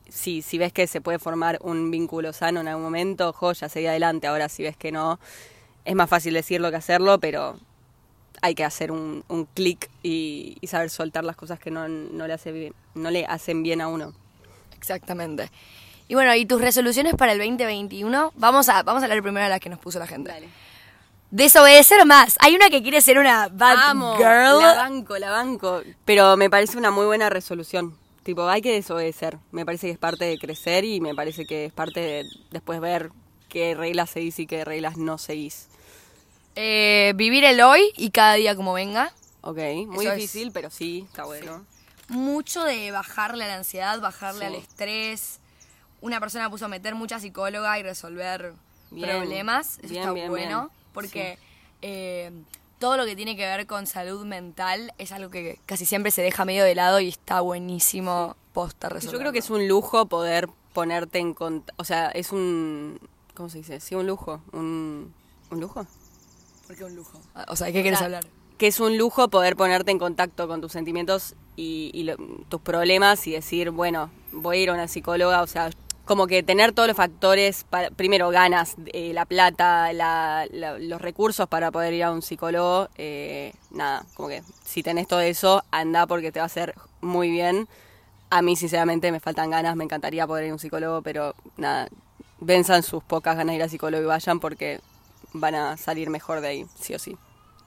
Sí, 0.07 0.43
si 0.43 0.59
ves 0.59 0.71
que 0.71 0.85
se 0.85 1.01
puede 1.01 1.17
formar 1.17 1.57
un 1.61 1.89
vínculo 1.89 2.33
sano 2.33 2.61
en 2.61 2.67
algún 2.67 2.83
momento, 2.83 3.33
joya, 3.33 3.67
seguí 3.67 3.87
adelante. 3.87 4.27
Ahora 4.27 4.47
si 4.47 4.61
ves 4.61 4.77
que 4.77 4.91
no, 4.91 5.19
es 5.85 5.95
más 5.95 6.07
fácil 6.07 6.35
decirlo 6.35 6.69
que 6.69 6.77
hacerlo, 6.77 7.19
pero 7.19 7.57
hay 8.43 8.53
que 8.53 8.63
hacer 8.63 8.91
un, 8.91 9.23
un 9.27 9.45
clic 9.45 9.89
y, 10.03 10.57
y 10.61 10.67
saber 10.67 10.91
soltar 10.91 11.23
las 11.23 11.35
cosas 11.35 11.59
que 11.59 11.71
no, 11.71 11.87
no, 11.87 12.27
le 12.27 12.33
hace 12.33 12.51
bien, 12.51 12.75
no 12.93 13.09
le 13.09 13.25
hacen 13.25 13.63
bien 13.63 13.81
a 13.81 13.87
uno. 13.87 14.13
Exactamente. 14.77 15.49
Y 16.07 16.13
bueno, 16.13 16.35
y 16.35 16.45
tus 16.45 16.61
resoluciones 16.61 17.15
para 17.15 17.31
el 17.31 17.39
2021, 17.39 18.33
vamos 18.35 18.69
a, 18.69 18.83
vamos 18.83 19.01
a 19.01 19.07
leer 19.07 19.23
primero 19.23 19.47
a 19.47 19.49
las 19.49 19.59
que 19.59 19.69
nos 19.69 19.79
puso 19.79 19.97
la 19.97 20.05
gente. 20.05 20.31
Desobedecer 21.37 22.05
más. 22.05 22.35
Hay 22.41 22.53
una 22.55 22.69
que 22.69 22.83
quiere 22.83 23.01
ser 23.01 23.17
una 23.17 23.47
bad 23.47 23.89
Amo, 23.89 24.15
girl. 24.17 24.59
la 24.61 24.75
banco, 24.75 25.17
la 25.17 25.31
banco. 25.31 25.81
Pero 26.05 26.37
me 26.37 26.47
parece 26.51 26.77
una 26.77 26.91
muy 26.91 27.07
buena 27.07 27.27
resolución. 27.31 27.97
Tipo, 28.21 28.47
hay 28.47 28.61
que 28.61 28.71
desobedecer. 28.71 29.39
Me 29.51 29.65
parece 29.65 29.87
que 29.87 29.93
es 29.93 29.97
parte 29.97 30.25
de 30.25 30.37
crecer 30.37 30.85
y 30.85 31.01
me 31.01 31.15
parece 31.15 31.47
que 31.47 31.65
es 31.65 31.73
parte 31.73 31.99
de 32.01 32.25
después 32.51 32.79
ver 32.79 33.09
qué 33.49 33.73
reglas 33.73 34.11
seguís 34.11 34.37
y 34.37 34.45
qué 34.45 34.63
reglas 34.63 34.95
no 34.97 35.17
seguís. 35.17 35.69
Eh, 36.55 37.13
vivir 37.15 37.43
el 37.45 37.61
hoy 37.61 37.81
y 37.97 38.11
cada 38.11 38.35
día 38.35 38.55
como 38.55 38.73
venga. 38.73 39.11
Ok, 39.41 39.57
muy 39.87 40.05
Eso 40.05 40.13
es- 40.13 40.19
difícil, 40.19 40.51
pero 40.51 40.69
sí, 40.69 41.03
está 41.09 41.23
bueno. 41.25 41.65
Mucho 42.09 42.63
de 42.63 42.91
bajarle 42.91 43.45
a 43.45 43.47
la 43.47 43.55
ansiedad, 43.55 43.99
bajarle 43.99 44.41
Sí. 44.41 44.45
al 44.45 44.53
estrés. 44.55 45.39
Una 45.99 46.19
persona 46.19 46.47
puso 46.51 46.69
meter 46.69 46.93
mucha 46.93 47.19
psicóloga 47.19 47.79
y 47.79 47.81
resolver 47.81 48.53
Bien, 48.91 49.09
problemas. 49.09 49.79
Eso 49.79 49.87
bien, 49.89 50.01
está 50.03 50.13
bien, 50.13 50.29
bueno. 50.29 50.69
Porque 50.93 51.37
eh, 51.81 52.31
todo 52.79 52.97
lo 52.97 53.05
que 53.05 53.15
tiene 53.15 53.35
que 53.35 53.45
ver 53.45 53.65
con 53.67 53.87
salud 53.87 54.25
mental 54.25 54.93
es 54.97 55.11
algo 55.11 55.29
que 55.29 55.59
casi 55.65 55.85
siempre 55.85 56.11
se 56.11 56.21
deja 56.21 56.45
medio 56.45 56.63
de 56.63 56.75
lado 56.75 56.99
y 56.99 57.09
está 57.09 57.41
buenísimo 57.41 58.35
posta 58.53 58.87
Yo 58.89 58.95
resolver. 58.95 59.19
creo 59.21 59.31
que 59.33 59.39
es 59.39 59.49
un 59.49 59.67
lujo 59.67 60.05
poder 60.05 60.47
ponerte 60.73 61.19
en 61.19 61.33
contacto, 61.33 61.73
o 61.81 61.83
sea, 61.85 62.09
es 62.09 62.31
un, 62.31 62.99
¿cómo 63.35 63.49
se 63.49 63.59
dice? 63.59 63.79
Sí, 63.79 63.95
un 63.95 64.07
lujo, 64.07 64.41
un, 64.53 65.13
¿un 65.51 65.59
lujo? 65.59 65.85
¿Por 66.67 66.75
qué 66.75 66.83
un 66.83 66.95
lujo? 66.95 67.19
Ah, 67.35 67.45
O 67.49 67.55
sea, 67.55 67.67
¿de 67.67 67.73
qué 67.73 67.81
quieres 67.81 67.99
sea, 67.99 68.05
hablar? 68.05 68.25
Que 68.57 68.67
es 68.67 68.79
un 68.79 68.97
lujo 68.97 69.27
poder 69.29 69.55
ponerte 69.55 69.91
en 69.91 69.99
contacto 69.99 70.47
con 70.47 70.61
tus 70.61 70.71
sentimientos 70.71 71.35
y, 71.55 71.91
y 71.93 72.03
lo- 72.03 72.17
tus 72.49 72.61
problemas 72.61 73.25
y 73.27 73.31
decir, 73.33 73.69
bueno, 73.71 74.09
voy 74.31 74.57
a 74.57 74.59
ir 74.61 74.69
a 74.69 74.73
una 74.73 74.87
psicóloga, 74.87 75.41
o 75.41 75.47
sea, 75.47 75.69
como 76.05 76.27
que 76.27 76.43
tener 76.43 76.73
todos 76.73 76.87
los 76.87 76.97
factores, 76.97 77.63
para, 77.69 77.89
primero 77.89 78.29
ganas, 78.29 78.75
eh, 78.87 79.13
la 79.13 79.25
plata, 79.25 79.93
la- 79.93 80.45
la- 80.51 80.77
los 80.77 81.01
recursos 81.01 81.47
para 81.47 81.71
poder 81.71 81.93
ir 81.93 82.03
a 82.03 82.11
un 82.11 82.21
psicólogo, 82.21 82.89
eh, 82.97 83.53
nada, 83.71 84.03
como 84.15 84.27
que 84.29 84.43
si 84.65 84.83
tenés 84.83 85.07
todo 85.07 85.21
eso, 85.21 85.63
anda 85.71 86.05
porque 86.05 86.31
te 86.31 86.39
va 86.39 86.43
a 86.43 86.47
hacer 86.47 86.75
muy 87.01 87.29
bien. 87.31 87.67
A 88.29 88.41
mí, 88.41 88.55
sinceramente, 88.55 89.11
me 89.11 89.19
faltan 89.19 89.49
ganas, 89.51 89.75
me 89.75 89.83
encantaría 89.83 90.27
poder 90.27 90.45
ir 90.45 90.51
a 90.51 90.53
un 90.53 90.59
psicólogo, 90.59 91.01
pero 91.01 91.35
nada, 91.55 91.87
venzan 92.39 92.83
sus 92.83 93.03
pocas 93.03 93.37
ganas 93.37 93.53
de 93.53 93.57
ir 93.57 93.63
al 93.63 93.69
psicólogo 93.69 94.03
y 94.03 94.07
vayan 94.07 94.39
porque 94.39 94.81
van 95.33 95.55
a 95.55 95.77
salir 95.77 96.09
mejor 96.09 96.41
de 96.41 96.47
ahí, 96.47 96.65
sí 96.79 96.93
o 96.93 96.99
sí. 96.99 97.15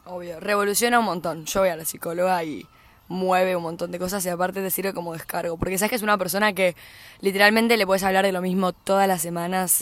Obvio, 0.05 0.39
revoluciona 0.41 0.99
un 0.99 1.05
montón. 1.07 1.47
Yo 1.47 1.61
voy 1.61 1.71
a 1.71 1.77
la 1.77 1.85
psicóloga 1.85 2.45
y 2.45 2.67
mueve 3.09 3.55
un 3.57 3.63
montón 3.63 3.93
de 3.93 3.99
cosas 3.99 4.25
y 4.27 4.29
aparte 4.29 4.61
te 4.63 4.71
sirve 4.71 4.93
como 4.93 5.13
descargo. 5.13 5.57
Porque 5.57 5.79
sabes 5.79 5.91
que 5.91 5.97
es 5.97 6.03
una 6.03 6.19
persona 6.19 6.53
que 6.53 6.75
literalmente 7.21 7.77
le 7.77 7.87
puedes 7.87 8.03
hablar 8.03 8.25
de 8.25 8.33
lo 8.33 8.41
mismo 8.41 8.73
todas 8.73 9.07
las 9.09 9.23
semanas. 9.23 9.81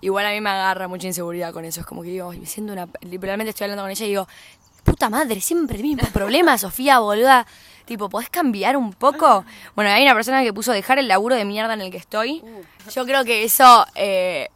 Igual 0.00 0.26
a 0.26 0.30
mí 0.30 0.40
me 0.40 0.50
agarra 0.50 0.88
mucha 0.88 1.06
inseguridad 1.06 1.52
con 1.52 1.64
eso. 1.64 1.80
Es 1.80 1.86
como 1.86 2.02
que 2.02 2.08
digo, 2.10 2.30
"Ay, 2.30 2.40
me 2.40 2.46
siento 2.46 2.72
una... 2.72 2.88
Literalmente 3.00 3.50
estoy 3.50 3.64
hablando 3.64 3.82
con 3.84 3.90
ella 3.90 4.04
y 4.04 4.08
digo, 4.08 4.28
puta 4.84 5.10
madre, 5.10 5.40
siempre 5.40 5.76
el 5.76 5.82
mismo 5.82 6.08
problema, 6.12 6.56
Sofía, 6.58 6.98
boluda. 7.00 7.46
Tipo, 7.84 8.08
¿podés 8.08 8.30
cambiar 8.30 8.76
un 8.76 8.92
poco? 8.92 9.44
Bueno, 9.74 9.90
hay 9.90 10.04
una 10.04 10.14
persona 10.14 10.42
que 10.44 10.52
puso 10.52 10.72
dejar 10.72 10.98
el 11.00 11.08
laburo 11.08 11.34
de 11.34 11.44
mierda 11.44 11.74
en 11.74 11.80
el 11.80 11.90
que 11.90 11.96
estoy. 11.98 12.42
Yo 12.94 13.04
creo 13.04 13.24
que 13.24 13.42
eso 13.42 13.84
eh, 13.96 14.48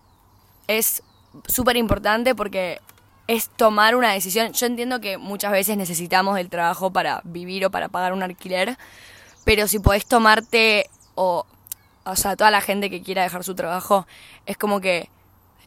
es 0.69 1.03
súper 1.49 1.77
importante 1.77 2.37
porque 2.37 2.81
es 3.27 3.49
tomar 3.49 3.97
una 3.97 4.13
decisión. 4.13 4.53
Yo 4.53 4.67
entiendo 4.67 5.01
que 5.01 5.19
muchas 5.19 5.53
veces 5.53 5.77
necesitamos 5.77 6.39
el 6.39 6.51
trabajo 6.51 6.93
para 6.93 7.21
vivir 7.25 7.65
o 7.67 7.71
para 7.71 7.89
pagar 7.89 8.13
un 8.13 8.23
alquiler, 8.23 8.77
pero 9.45 9.69
si 9.69 9.79
podés 9.79 10.07
tomarte, 10.07 10.91
o, 11.15 11.47
o 12.05 12.17
sea, 12.17 12.37
toda 12.37 12.51
la 12.51 12.61
gente 12.61 12.91
que 12.91 13.03
quiera 13.03 13.23
dejar 13.23 13.45
su 13.45 13.55
trabajo, 13.55 14.07
es 14.47 14.57
como 14.57 14.81
que 14.81 15.09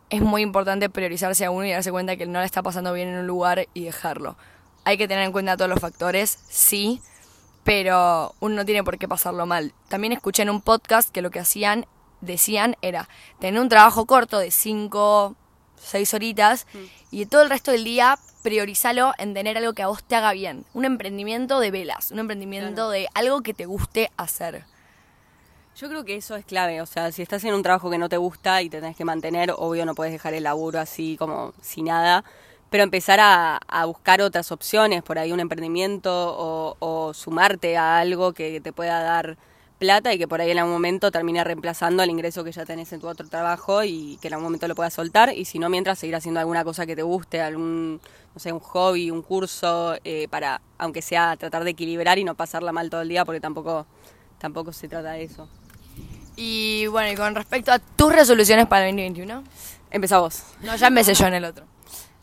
es 0.09 0.21
muy 0.21 0.41
importante 0.41 0.89
priorizarse 0.89 1.45
a 1.45 1.51
uno 1.51 1.65
y 1.65 1.71
darse 1.71 1.91
cuenta 1.91 2.15
que 2.15 2.25
no 2.25 2.39
le 2.39 2.45
está 2.45 2.63
pasando 2.63 2.93
bien 2.93 3.09
en 3.09 3.19
un 3.19 3.27
lugar 3.27 3.67
y 3.73 3.83
dejarlo. 3.83 4.37
Hay 4.85 4.97
que 4.97 5.07
tener 5.07 5.25
en 5.25 5.31
cuenta 5.31 5.57
todos 5.57 5.69
los 5.69 5.79
factores, 5.79 6.39
sí, 6.47 7.01
pero 7.63 8.33
uno 8.39 8.55
no 8.55 8.65
tiene 8.65 8.83
por 8.83 8.97
qué 8.97 9.07
pasarlo 9.07 9.45
mal. 9.45 9.73
También 9.89 10.13
escuché 10.13 10.43
en 10.43 10.49
un 10.49 10.61
podcast 10.61 11.09
que 11.09 11.21
lo 11.21 11.31
que 11.31 11.39
hacían, 11.39 11.85
decían, 12.21 12.77
era 12.81 13.09
tener 13.39 13.59
un 13.59 13.67
trabajo 13.67 14.05
corto 14.05 14.39
de 14.39 14.51
5, 14.51 15.35
6 15.81 16.13
horitas 16.13 16.67
y 17.11 17.25
todo 17.25 17.41
el 17.41 17.49
resto 17.49 17.71
del 17.71 17.83
día 17.83 18.17
priorizalo 18.43 19.13
en 19.17 19.33
tener 19.33 19.57
algo 19.57 19.73
que 19.73 19.83
a 19.83 19.87
vos 19.87 20.03
te 20.03 20.15
haga 20.15 20.31
bien. 20.33 20.65
Un 20.73 20.85
emprendimiento 20.85 21.59
de 21.59 21.71
velas, 21.71 22.11
un 22.11 22.19
emprendimiento 22.19 22.89
de 22.89 23.07
algo 23.13 23.41
que 23.41 23.53
te 23.53 23.65
guste 23.65 24.11
hacer. 24.17 24.63
Yo 25.75 25.89
creo 25.89 26.05
que 26.05 26.15
eso 26.15 26.35
es 26.35 26.43
clave, 26.43 26.81
o 26.81 26.85
sea, 26.87 27.11
si 27.11 27.21
estás 27.21 27.43
en 27.43 27.53
un 27.53 27.61
trabajo 27.61 27.91
que 27.91 27.99
no 27.99 28.09
te 28.09 28.17
gusta 28.17 28.63
y 28.63 28.69
te 28.69 28.79
tenés 28.81 28.95
que 28.95 29.05
mantener, 29.05 29.53
obvio 29.55 29.85
no 29.85 29.93
puedes 29.93 30.11
dejar 30.11 30.33
el 30.33 30.43
laburo 30.43 30.79
así 30.79 31.17
como 31.17 31.53
sin 31.61 31.85
nada, 31.85 32.23
pero 32.71 32.83
empezar 32.83 33.19
a, 33.19 33.57
a 33.67 33.85
buscar 33.85 34.21
otras 34.21 34.51
opciones, 34.51 35.03
por 35.03 35.19
ahí 35.19 35.31
un 35.31 35.39
emprendimiento 35.39 36.09
o, 36.11 36.77
o 36.79 37.13
sumarte 37.13 37.77
a 37.77 37.99
algo 37.99 38.33
que 38.33 38.59
te 38.59 38.73
pueda 38.73 39.03
dar 39.03 39.37
plata 39.77 40.13
y 40.13 40.17
que 40.17 40.27
por 40.27 40.41
ahí 40.41 40.51
en 40.51 40.59
algún 40.59 40.73
momento 40.73 41.11
termine 41.11 41.43
reemplazando 41.43 42.03
el 42.03 42.09
ingreso 42.09 42.43
que 42.43 42.51
ya 42.51 42.65
tenés 42.65 42.91
en 42.93 42.99
tu 42.99 43.07
otro 43.07 43.27
trabajo 43.27 43.83
y 43.83 44.17
que 44.21 44.27
en 44.27 44.33
algún 44.33 44.45
momento 44.45 44.67
lo 44.67 44.75
puedas 44.75 44.93
soltar 44.93 45.33
y 45.33 45.45
si 45.45 45.59
no 45.59 45.69
mientras 45.69 45.99
seguir 45.99 46.15
haciendo 46.15 46.39
alguna 46.39 46.63
cosa 46.63 46.85
que 46.85 46.95
te 46.95 47.03
guste, 47.03 47.41
algún, 47.41 48.01
no 48.33 48.39
sé, 48.39 48.51
un 48.51 48.59
hobby, 48.59 49.11
un 49.11 49.21
curso, 49.21 49.95
eh, 50.03 50.27
para, 50.29 50.61
aunque 50.77 51.01
sea 51.01 51.35
tratar 51.37 51.63
de 51.63 51.71
equilibrar 51.71 52.17
y 52.17 52.23
no 52.23 52.35
pasarla 52.35 52.71
mal 52.71 52.89
todo 52.89 53.01
el 53.01 53.09
día 53.09 53.23
porque 53.25 53.39
tampoco, 53.39 53.85
tampoco 54.39 54.73
se 54.73 54.87
trata 54.87 55.11
de 55.11 55.23
eso. 55.23 55.47
Y 56.35 56.85
bueno, 56.87 57.11
y 57.11 57.15
con 57.15 57.33
respecto 57.33 57.71
a 57.71 57.79
tus 57.79 58.13
resoluciones 58.13 58.67
para 58.67 58.87
el 58.87 58.95
2021, 58.95 59.43
Empezá 59.89 60.19
vos. 60.19 60.43
no, 60.61 60.75
ya 60.75 60.87
empecé 60.87 61.13
yo 61.13 61.27
en 61.27 61.35
el 61.35 61.45
otro. 61.45 61.65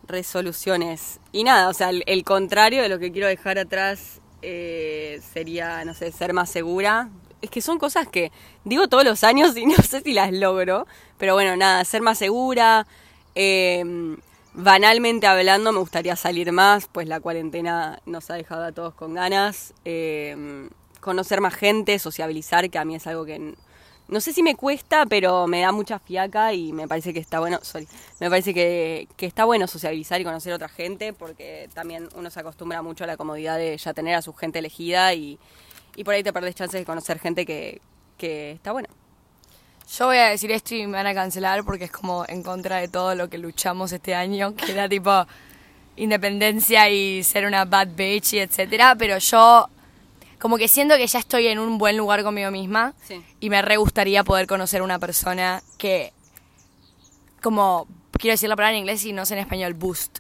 Resoluciones. 0.06 1.18
Y 1.32 1.44
nada, 1.44 1.68
o 1.68 1.72
sea, 1.72 1.88
el, 1.88 2.04
el 2.06 2.22
contrario 2.24 2.82
de 2.82 2.88
lo 2.90 2.98
que 2.98 3.10
quiero 3.10 3.26
dejar 3.26 3.58
atrás 3.58 4.20
eh, 4.42 5.20
sería, 5.32 5.84
no 5.84 5.94
sé, 5.94 6.12
ser 6.12 6.34
más 6.34 6.50
segura. 6.50 7.08
Es 7.44 7.50
que 7.50 7.60
son 7.60 7.78
cosas 7.78 8.08
que 8.08 8.32
digo 8.64 8.88
todos 8.88 9.04
los 9.04 9.22
años 9.24 9.56
y 9.56 9.66
no 9.66 9.76
sé 9.76 10.00
si 10.00 10.12
las 10.12 10.32
logro. 10.32 10.86
Pero 11.18 11.34
bueno, 11.34 11.56
nada, 11.56 11.84
ser 11.84 12.02
más 12.02 12.18
segura. 12.18 12.86
eh, 13.34 14.16
banalmente 14.54 15.26
hablando, 15.26 15.72
me 15.72 15.80
gustaría 15.80 16.14
salir 16.16 16.52
más, 16.52 16.88
pues 16.90 17.08
la 17.08 17.20
cuarentena 17.20 18.00
nos 18.06 18.30
ha 18.30 18.34
dejado 18.34 18.64
a 18.64 18.72
todos 18.72 18.94
con 18.94 19.14
ganas. 19.14 19.74
eh, 19.84 20.68
conocer 21.00 21.40
más 21.42 21.54
gente, 21.54 21.98
sociabilizar, 21.98 22.70
que 22.70 22.78
a 22.78 22.84
mí 22.84 22.94
es 22.94 23.06
algo 23.06 23.26
que 23.26 23.54
no 24.08 24.20
sé 24.20 24.32
si 24.32 24.42
me 24.42 24.54
cuesta, 24.54 25.06
pero 25.06 25.46
me 25.46 25.60
da 25.60 25.72
mucha 25.72 25.98
fiaca 25.98 26.52
y 26.54 26.72
me 26.72 26.88
parece 26.88 27.12
que 27.12 27.20
está 27.20 27.40
bueno, 27.40 27.58
sorry, 27.62 27.88
me 28.20 28.30
parece 28.30 28.54
que, 28.54 29.08
que 29.16 29.26
está 29.26 29.44
bueno 29.44 29.66
sociabilizar 29.66 30.20
y 30.20 30.24
conocer 30.24 30.52
a 30.52 30.56
otra 30.56 30.68
gente 30.68 31.12
porque 31.12 31.68
también 31.74 32.08
uno 32.14 32.30
se 32.30 32.40
acostumbra 32.40 32.82
mucho 32.82 33.04
a 33.04 33.06
la 33.06 33.16
comodidad 33.16 33.58
de 33.58 33.76
ya 33.76 33.92
tener 33.94 34.14
a 34.14 34.22
su 34.22 34.32
gente 34.34 34.58
elegida 34.60 35.12
y, 35.14 35.38
y 35.96 36.04
por 36.04 36.14
ahí 36.14 36.22
te 36.22 36.32
perdés 36.32 36.54
chances 36.54 36.80
de 36.80 36.84
conocer 36.84 37.18
gente 37.18 37.44
que, 37.46 37.80
que 38.18 38.52
está 38.52 38.72
buena. 38.72 38.88
Yo 39.98 40.06
voy 40.06 40.16
a 40.16 40.28
decir 40.30 40.50
esto 40.50 40.74
y 40.74 40.86
me 40.86 40.94
van 40.94 41.06
a 41.06 41.14
cancelar 41.14 41.62
porque 41.64 41.84
es 41.84 41.90
como 41.90 42.24
en 42.26 42.42
contra 42.42 42.78
de 42.78 42.88
todo 42.88 43.14
lo 43.14 43.28
que 43.28 43.36
luchamos 43.38 43.92
este 43.92 44.14
año, 44.14 44.54
que 44.54 44.72
era 44.72 44.88
tipo 44.88 45.26
independencia 45.96 46.88
y 46.88 47.22
ser 47.22 47.46
una 47.46 47.64
bad 47.64 47.88
bitch 47.94 48.32
y 48.34 48.38
etcétera, 48.40 48.94
pero 48.98 49.18
yo 49.18 49.68
como 50.40 50.56
que 50.58 50.68
siento 50.68 50.96
que 50.96 51.06
ya 51.06 51.18
estoy 51.18 51.46
en 51.46 51.58
un 51.58 51.78
buen 51.78 51.96
lugar 51.96 52.22
conmigo 52.24 52.50
misma 52.50 52.94
Sí. 53.06 53.22
y 53.40 53.48
me 53.50 53.62
re 53.62 53.76
gustaría 53.76 54.24
poder 54.24 54.46
conocer 54.46 54.82
una 54.82 54.98
persona 54.98 55.62
que 55.78 56.12
como 57.42 57.86
quiero 58.12 58.32
decir 58.34 58.48
la 58.48 58.56
palabra 58.56 58.74
en 58.76 58.80
inglés 58.80 59.04
y 59.04 59.12
no 59.12 59.26
sé 59.26 59.34
en 59.34 59.40
español, 59.40 59.74
boost. 59.74 60.18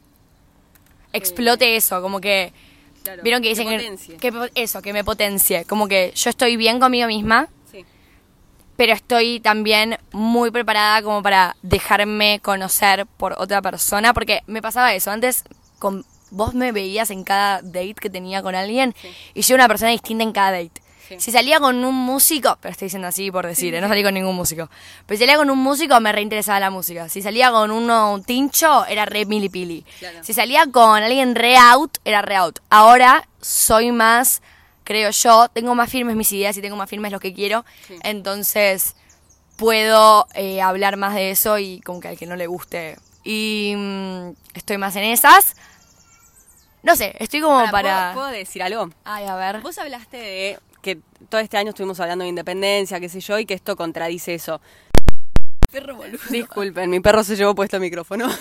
Explote 1.12 1.76
eso, 1.76 2.02
como 2.02 2.20
que 2.20 2.52
Claro, 3.04 3.22
vieron 3.22 3.40
que 3.42 3.48
que 3.48 3.54
dicen 3.54 3.68
que, 3.68 3.76
potencie. 3.76 4.16
que 4.16 4.32
po- 4.32 4.46
eso, 4.56 4.82
que 4.82 4.92
me 4.92 5.04
potencie, 5.04 5.64
como 5.66 5.86
que 5.86 6.10
yo 6.16 6.30
estoy 6.30 6.56
bien 6.56 6.80
conmigo 6.80 7.06
misma 7.06 7.48
Sí. 7.70 7.84
pero 8.76 8.92
estoy 8.92 9.38
también 9.40 9.98
muy 10.10 10.50
preparada 10.50 11.00
como 11.02 11.22
para 11.22 11.54
dejarme 11.62 12.40
conocer 12.42 13.06
por 13.06 13.34
otra 13.38 13.62
persona, 13.62 14.12
porque 14.14 14.40
me 14.46 14.60
pasaba 14.62 14.94
eso, 14.94 15.10
antes 15.12 15.44
con 15.78 16.04
vos 16.30 16.54
me 16.54 16.72
veías 16.72 17.10
en 17.10 17.22
cada 17.22 17.62
date 17.62 17.94
que 17.94 18.10
tenía 18.10 18.42
con 18.42 18.54
alguien 18.56 18.94
y 19.34 19.42
yo 19.42 19.54
era 19.54 19.64
una 19.64 19.68
persona 19.68 19.90
distinta 19.92 20.24
en 20.24 20.32
cada 20.32 20.50
date. 20.52 20.80
Sí. 21.08 21.16
Si 21.18 21.32
salía 21.32 21.60
con 21.60 21.84
un 21.84 21.94
músico, 21.94 22.58
pero 22.60 22.72
estoy 22.72 22.86
diciendo 22.86 23.08
así 23.08 23.30
por 23.30 23.46
decir, 23.46 23.74
¿eh? 23.74 23.80
no 23.80 23.88
salí 23.88 24.02
con 24.02 24.14
ningún 24.14 24.34
músico. 24.34 24.70
Pero 25.06 25.18
si 25.18 25.24
salía 25.24 25.36
con 25.36 25.50
un 25.50 25.58
músico 25.58 26.00
me 26.00 26.12
reinteresaba 26.12 26.60
la 26.60 26.70
música. 26.70 27.08
Si 27.08 27.22
salía 27.22 27.50
con 27.50 27.70
uno 27.70 28.12
un 28.14 28.24
tincho, 28.24 28.86
era 28.86 29.04
re 29.04 29.26
milipili. 29.26 29.84
Claro. 29.98 30.22
Si 30.22 30.32
salía 30.32 30.66
con 30.70 31.02
alguien 31.02 31.34
re 31.34 31.56
out, 31.56 31.98
era 32.04 32.22
re 32.22 32.36
out. 32.36 32.60
Ahora 32.70 33.28
soy 33.40 33.92
más, 33.92 34.42
creo 34.84 35.10
yo, 35.10 35.48
tengo 35.52 35.74
más 35.74 35.90
firmes 35.90 36.16
mis 36.16 36.32
ideas 36.32 36.56
y 36.56 36.62
tengo 36.62 36.76
más 36.76 36.88
firmes 36.88 37.12
lo 37.12 37.20
que 37.20 37.34
quiero. 37.34 37.64
Sí. 37.86 37.96
Entonces 38.02 38.96
puedo 39.56 40.26
eh, 40.34 40.60
hablar 40.60 40.96
más 40.96 41.14
de 41.14 41.30
eso 41.30 41.58
y 41.58 41.80
como 41.80 42.00
que 42.00 42.08
al 42.08 42.18
que 42.18 42.26
no 42.26 42.36
le 42.36 42.46
guste. 42.46 42.96
Y 43.24 43.74
mm, 43.76 44.30
estoy 44.54 44.78
más 44.78 44.96
en 44.96 45.04
esas. 45.04 45.54
No 46.82 46.96
sé, 46.96 47.14
estoy 47.18 47.40
como 47.40 47.58
Ahora, 47.58 47.70
para... 47.70 48.12
¿puedo, 48.12 48.26
puedo 48.26 48.38
decir 48.38 48.62
algo? 48.62 48.90
Ay, 49.04 49.24
a 49.24 49.36
ver. 49.36 49.60
Vos 49.60 49.78
hablaste 49.78 50.18
de 50.18 50.58
todo 51.28 51.40
este 51.40 51.56
año 51.56 51.70
estuvimos 51.70 51.98
hablando 52.00 52.22
de 52.24 52.28
independencia, 52.28 53.00
qué 53.00 53.08
sé 53.08 53.20
yo, 53.20 53.38
y 53.38 53.46
que 53.46 53.54
esto 53.54 53.76
contradice 53.76 54.34
eso. 54.34 54.60
Perro 55.70 55.96
boludo. 55.96 56.20
Disculpen, 56.30 56.90
mi 56.90 57.00
perro 57.00 57.24
se 57.24 57.36
llevó 57.36 57.54
puesto 57.54 57.76
el 57.76 57.82
micrófono. 57.82 58.28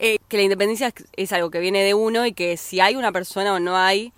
Eh, 0.00 0.18
que 0.28 0.36
la 0.36 0.42
independencia 0.42 0.92
es, 1.16 1.32
algo 1.32 1.50
que 1.50 1.60
viene 1.60 1.84
de 1.84 1.94
uno 1.94 2.26
y 2.26 2.32
que 2.32 2.56
si 2.56 2.80
hay 2.80 2.96
una 2.96 3.12
persona 3.12 3.54
o 3.54 3.60
no 3.60 3.76
hay 3.76 4.12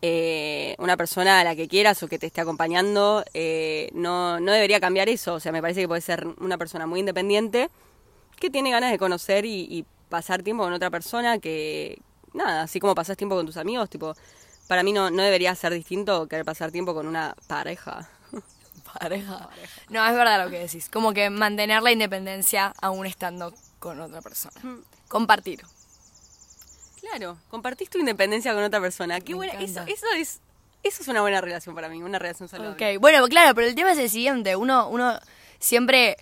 eh, 0.00 0.76
una 0.78 0.96
persona 0.96 1.40
a 1.40 1.44
la 1.44 1.56
que 1.56 1.66
quieras 1.66 2.00
o 2.02 2.08
que 2.08 2.18
te 2.18 2.26
esté 2.26 2.40
acompañando, 2.40 3.24
eh, 3.34 3.90
no, 3.92 4.38
no 4.38 4.52
debería 4.52 4.78
cambiar 4.78 5.08
eso. 5.08 5.34
O 5.34 5.40
sea, 5.40 5.50
me 5.50 5.60
parece 5.60 5.80
que 5.80 5.88
puede 5.88 6.00
ser 6.00 6.26
una 6.38 6.56
persona 6.56 6.86
muy 6.86 7.00
independiente 7.00 7.68
que 8.38 8.50
tiene 8.50 8.70
ganas 8.70 8.92
de 8.92 8.98
conocer 8.98 9.44
y, 9.44 9.66
y 9.68 9.84
pasar 10.08 10.42
tiempo 10.42 10.62
con 10.62 10.72
otra 10.72 10.90
persona 10.90 11.38
que, 11.38 11.98
nada, 12.32 12.62
así 12.62 12.78
como 12.78 12.94
pasas 12.94 13.16
tiempo 13.16 13.34
con 13.34 13.46
tus 13.46 13.56
amigos, 13.56 13.90
tipo, 13.90 14.14
para 14.68 14.82
mí 14.82 14.92
no, 14.92 15.10
no 15.10 15.22
debería 15.22 15.54
ser 15.54 15.72
distinto 15.72 16.26
querer 16.28 16.44
pasar 16.44 16.72
tiempo 16.72 16.94
con 16.94 17.06
una 17.06 17.34
pareja. 17.46 18.08
Pareja. 18.98 19.48
No, 19.90 20.06
es 20.06 20.14
verdad 20.14 20.44
lo 20.44 20.50
que 20.50 20.58
decís. 20.58 20.88
Como 20.88 21.12
que 21.12 21.28
mantener 21.28 21.82
la 21.82 21.92
independencia 21.92 22.72
aún 22.80 23.06
estando 23.06 23.52
con 23.78 24.00
otra 24.00 24.22
persona. 24.22 24.54
Compartir. 25.08 25.62
Claro, 27.00 27.36
compartís 27.50 27.90
tu 27.90 27.98
independencia 27.98 28.54
con 28.54 28.62
otra 28.64 28.80
persona. 28.80 29.20
Qué 29.20 29.32
Me 29.32 29.36
buena, 29.36 29.52
eso, 29.60 29.82
eso 29.86 30.06
es, 30.16 30.40
eso 30.82 31.02
es 31.02 31.08
una 31.08 31.20
buena 31.20 31.40
relación 31.40 31.74
para 31.74 31.88
mí, 31.88 32.02
una 32.02 32.18
relación 32.18 32.48
saludable. 32.48 32.94
Ok, 32.94 33.00
bueno, 33.00 33.26
claro, 33.28 33.54
pero 33.54 33.66
el 33.66 33.74
tema 33.74 33.92
es 33.92 33.98
el 33.98 34.10
siguiente. 34.10 34.56
Uno, 34.56 34.88
uno 34.88 35.18
siempre, 35.58 36.16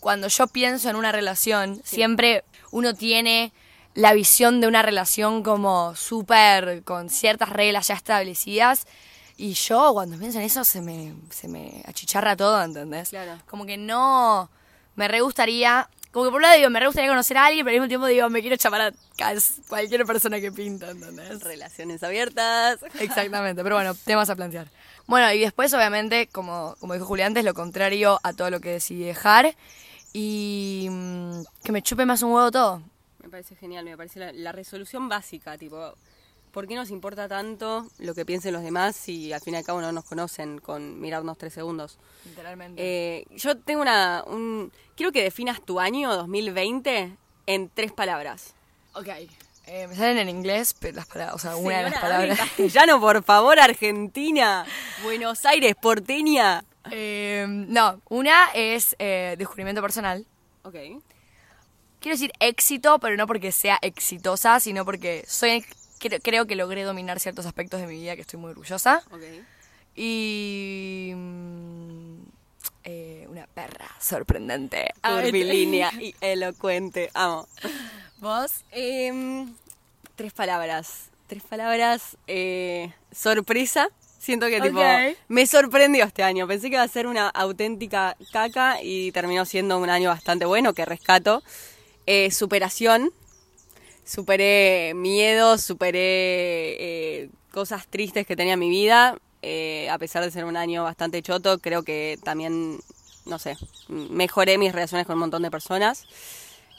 cuando 0.00 0.28
yo 0.28 0.46
pienso 0.48 0.88
en 0.90 0.96
una 0.96 1.12
relación, 1.12 1.80
siempre 1.84 2.44
uno 2.70 2.94
tiene 2.94 3.52
la 3.96 4.12
visión 4.12 4.60
de 4.60 4.68
una 4.68 4.82
relación 4.82 5.42
como 5.42 5.96
súper, 5.96 6.84
con 6.84 7.08
ciertas 7.08 7.48
reglas 7.48 7.88
ya 7.88 7.94
establecidas. 7.94 8.86
Y 9.38 9.54
yo 9.54 9.92
cuando 9.94 10.18
pienso 10.18 10.38
en 10.38 10.44
eso 10.44 10.64
se 10.64 10.82
me, 10.82 11.14
se 11.30 11.48
me 11.48 11.82
achicharra 11.86 12.36
todo, 12.36 12.62
¿entendés? 12.62 13.08
Claro. 13.08 13.40
Como 13.46 13.64
que 13.66 13.78
no, 13.78 14.50
me 14.96 15.08
re 15.08 15.22
gustaría, 15.22 15.88
como 16.12 16.26
que 16.26 16.30
por 16.30 16.36
un 16.36 16.42
lado 16.42 16.56
digo, 16.56 16.68
me 16.68 16.78
re 16.78 16.86
gustaría 16.86 17.08
conocer 17.08 17.38
a 17.38 17.46
alguien, 17.46 17.64
pero 17.64 17.74
al 17.74 17.80
mismo 17.80 17.88
tiempo 17.88 18.06
digo, 18.06 18.28
me 18.28 18.42
quiero 18.42 18.56
chamar 18.58 18.80
a 18.82 18.92
cualquier 19.66 20.04
persona 20.04 20.40
que 20.40 20.52
pinta, 20.52 20.90
¿entendés? 20.90 21.42
Relaciones 21.42 22.02
abiertas. 22.02 22.80
Exactamente, 23.00 23.62
pero 23.62 23.76
bueno, 23.76 23.94
temas 23.94 24.28
a 24.28 24.36
plantear. 24.36 24.68
Bueno, 25.06 25.32
y 25.32 25.38
después, 25.38 25.72
obviamente, 25.72 26.26
como, 26.26 26.76
como 26.80 26.92
dijo 26.92 27.06
Julián 27.06 27.28
antes, 27.28 27.44
lo 27.44 27.54
contrario 27.54 28.20
a 28.22 28.34
todo 28.34 28.50
lo 28.50 28.60
que 28.60 28.72
decidí 28.72 29.04
dejar. 29.04 29.54
Y 30.12 30.88
mm, 30.90 31.42
que 31.62 31.72
me 31.72 31.82
chupe 31.82 32.04
más 32.04 32.22
un 32.22 32.32
huevo 32.32 32.50
todo. 32.50 32.82
Me 33.26 33.30
parece 33.30 33.56
genial, 33.56 33.84
me 33.84 33.96
parece 33.96 34.20
la, 34.20 34.32
la 34.32 34.52
resolución 34.52 35.08
básica, 35.08 35.58
tipo, 35.58 35.94
¿por 36.52 36.68
qué 36.68 36.76
nos 36.76 36.90
importa 36.90 37.26
tanto 37.26 37.84
lo 37.98 38.14
que 38.14 38.24
piensen 38.24 38.52
los 38.52 38.62
demás 38.62 38.94
si 38.94 39.32
al 39.32 39.40
fin 39.40 39.54
y 39.54 39.56
al 39.56 39.64
cabo 39.64 39.80
no 39.80 39.90
nos 39.90 40.04
conocen 40.04 40.60
con 40.60 41.00
mirarnos 41.00 41.36
tres 41.36 41.52
segundos? 41.52 41.98
Literalmente. 42.24 42.80
Eh, 42.80 43.26
yo 43.34 43.58
tengo 43.58 43.82
una... 43.82 44.22
Un, 44.28 44.70
quiero 44.94 45.10
que 45.10 45.24
definas 45.24 45.60
tu 45.60 45.80
año 45.80 46.14
2020 46.14 47.16
en 47.46 47.68
tres 47.70 47.90
palabras. 47.90 48.54
ok. 48.94 49.08
Eh, 49.66 49.88
me 49.88 49.96
salen 49.96 50.18
en 50.18 50.28
inglés, 50.28 50.76
pero 50.78 50.94
las 50.94 51.06
palabras, 51.06 51.34
o 51.34 51.38
sea, 51.40 51.56
una 51.56 51.78
de 51.78 51.90
las 51.90 52.00
palabras. 52.00 52.38
castellano, 52.38 53.00
por 53.00 53.24
favor, 53.24 53.58
Argentina. 53.58 54.64
Buenos 55.02 55.44
Aires, 55.44 55.74
porteña. 55.74 56.62
Eh, 56.92 57.44
no, 57.48 58.00
una 58.08 58.52
es 58.54 58.94
eh, 59.00 59.34
descubrimiento 59.36 59.82
personal. 59.82 60.24
Ok. 60.62 60.76
Quiero 62.06 62.18
decir 62.18 62.32
éxito, 62.38 63.00
pero 63.00 63.16
no 63.16 63.26
porque 63.26 63.50
sea 63.50 63.80
exitosa, 63.82 64.60
sino 64.60 64.84
porque 64.84 65.24
soy 65.26 65.64
creo, 65.98 66.20
creo 66.20 66.46
que 66.46 66.54
logré 66.54 66.84
dominar 66.84 67.18
ciertos 67.18 67.46
aspectos 67.46 67.80
de 67.80 67.88
mi 67.88 67.94
vida 67.94 68.14
que 68.14 68.20
estoy 68.20 68.38
muy 68.38 68.52
orgullosa. 68.52 69.02
Ok. 69.10 69.22
Y. 69.96 71.10
mm, 71.16 72.18
eh, 72.84 73.26
una 73.28 73.48
perra 73.48 73.90
sorprendente. 73.98 74.94
Curvilínea 75.02 75.90
y 76.00 76.14
elocuente. 76.20 77.10
Amo. 77.12 77.48
¿Vos? 78.18 78.62
Em, 78.70 79.52
tres 80.14 80.32
palabras. 80.32 81.06
Tres 81.26 81.42
palabras. 81.42 82.16
eh, 82.28 82.92
sorpresa. 83.10 83.88
Siento 84.20 84.46
que 84.46 84.60
tipo 84.60 84.78
Ok. 84.78 85.16
me 85.26 85.44
sorprendió 85.48 86.04
este 86.04 86.22
año. 86.22 86.46
Pensé 86.46 86.68
que 86.68 86.76
iba 86.76 86.84
a 86.84 86.88
ser 86.88 87.08
una 87.08 87.30
auténtica 87.30 88.16
caca 88.32 88.80
y 88.80 89.10
terminó 89.10 89.44
siendo 89.44 89.76
un 89.76 89.90
año 89.90 90.10
bastante 90.10 90.44
bueno 90.44 90.72
que 90.72 90.84
rescato. 90.84 91.42
Eh, 92.06 92.30
superación. 92.30 93.12
Superé 94.04 94.92
miedos, 94.94 95.62
superé 95.62 95.98
eh, 96.78 97.30
cosas 97.50 97.86
tristes 97.88 98.26
que 98.26 98.36
tenía 98.36 98.54
en 98.54 98.60
mi 98.60 98.70
vida. 98.70 99.18
Eh, 99.42 99.88
a 99.90 99.98
pesar 99.98 100.24
de 100.24 100.30
ser 100.30 100.44
un 100.44 100.56
año 100.56 100.84
bastante 100.84 101.22
choto, 101.22 101.58
creo 101.58 101.82
que 101.82 102.18
también, 102.22 102.78
no 103.24 103.38
sé, 103.38 103.56
mejoré 103.88 104.58
mis 104.58 104.72
relaciones 104.72 105.06
con 105.06 105.14
un 105.14 105.20
montón 105.20 105.42
de 105.42 105.50
personas. 105.50 106.04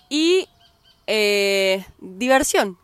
Y 0.10 0.48
eh, 1.06 1.86
diversión. 2.00 2.78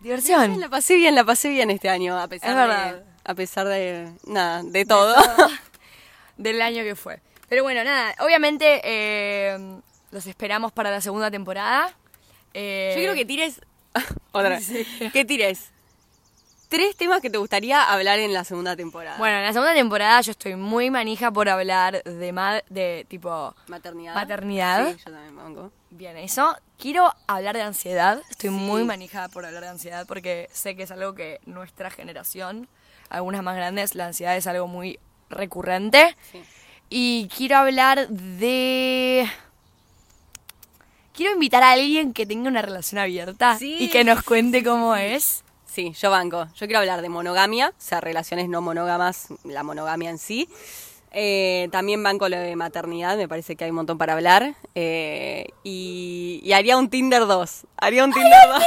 Diversión. 0.00 0.58
La 0.60 0.68
pasé 0.70 0.96
bien, 0.96 1.14
la 1.14 1.24
pasé 1.24 1.50
bien 1.50 1.70
este 1.70 1.88
año, 1.90 2.18
a 2.18 2.26
pesar 2.28 2.50
Es 2.50 2.56
de, 2.56 2.60
verdad. 2.62 3.04
a 3.24 3.34
pesar 3.34 3.66
de 3.68 4.10
nada, 4.24 4.62
de 4.62 4.84
todo. 4.86 5.14
Del 6.38 6.62
año 6.62 6.82
que 6.82 6.94
fue. 6.94 7.20
Pero 7.50 7.62
bueno, 7.62 7.84
nada. 7.84 8.14
Obviamente 8.20 8.80
eh, 8.84 9.58
los 10.10 10.26
esperamos 10.26 10.72
para 10.72 10.90
la 10.90 11.00
segunda 11.00 11.30
temporada. 11.30 11.92
Eh, 12.54 12.90
Yo 12.94 12.98
quiero 13.00 13.14
que 13.14 13.24
tires 13.24 13.60
otra, 14.32 14.58
que 15.12 15.24
tires 15.24 15.70
tres 16.68 16.94
temas 16.96 17.20
que 17.20 17.30
te 17.30 17.38
gustaría 17.38 17.82
hablar 17.82 18.18
en 18.20 18.32
la 18.32 18.44
segunda 18.44 18.76
temporada. 18.76 19.18
Bueno, 19.18 19.38
en 19.38 19.44
la 19.44 19.52
segunda 19.52 19.74
temporada 19.74 20.20
yo 20.20 20.30
estoy 20.30 20.54
muy 20.56 20.90
manija 20.90 21.30
por 21.32 21.48
hablar 21.48 22.02
de, 22.04 22.32
ma- 22.32 22.62
de 22.68 23.06
tipo. 23.08 23.54
maternidad. 23.68 24.14
maternidad. 24.14 24.92
Sí, 24.92 24.98
yo 25.04 25.12
también 25.12 25.36
banco. 25.36 25.72
Bien, 25.90 26.16
eso. 26.16 26.56
Quiero 26.78 27.12
hablar 27.26 27.56
de 27.56 27.62
ansiedad. 27.62 28.22
Estoy 28.30 28.50
Sí. 28.50 28.54
muy 28.56 28.84
manija 28.84 29.28
por 29.28 29.44
hablar 29.44 29.62
de 29.64 29.68
ansiedad 29.70 30.06
porque 30.06 30.48
sé 30.52 30.76
que 30.76 30.84
es 30.84 30.90
algo 30.92 31.14
que 31.14 31.40
nuestra 31.44 31.90
generación, 31.90 32.68
algunas 33.08 33.42
más 33.42 33.56
grandes, 33.56 33.96
la 33.96 34.06
ansiedad 34.06 34.36
es 34.36 34.46
algo 34.46 34.68
muy 34.68 35.00
recurrente. 35.28 36.16
Sí. 36.30 36.42
Y 36.88 37.28
quiero 37.36 37.56
hablar 37.56 38.08
de... 38.08 39.28
Quiero 41.20 41.34
invitar 41.34 41.62
a 41.62 41.72
alguien 41.72 42.14
que 42.14 42.24
tenga 42.24 42.48
una 42.48 42.62
relación 42.62 42.98
abierta 42.98 43.58
Sí. 43.58 43.76
y 43.78 43.90
que 43.90 44.04
nos 44.04 44.22
cuente 44.22 44.64
cómo 44.64 44.96
es. 44.96 45.44
Sí, 45.70 45.92
yo 46.00 46.10
banco. 46.10 46.46
Yo 46.56 46.64
quiero 46.66 46.78
hablar 46.78 47.02
de 47.02 47.10
monogamia, 47.10 47.68
o 47.68 47.72
sea, 47.76 48.00
relaciones 48.00 48.48
no 48.48 48.62
monógamas, 48.62 49.26
la 49.44 49.62
monogamia 49.62 50.08
en 50.08 50.16
sí. 50.16 50.48
Eh, 51.12 51.68
también 51.72 52.02
banco 52.02 52.28
lo 52.28 52.38
de 52.38 52.54
maternidad, 52.54 53.16
me 53.16 53.26
parece 53.26 53.56
que 53.56 53.64
hay 53.64 53.70
un 53.70 53.76
montón 53.76 53.98
para 53.98 54.12
hablar. 54.12 54.54
Eh, 54.74 55.46
y, 55.64 56.40
y 56.42 56.52
haría 56.52 56.76
un 56.76 56.88
Tinder 56.88 57.26
2. 57.26 57.66
Haría 57.76 58.04
un 58.04 58.12
Tinder 58.12 58.38
2. 58.48 58.62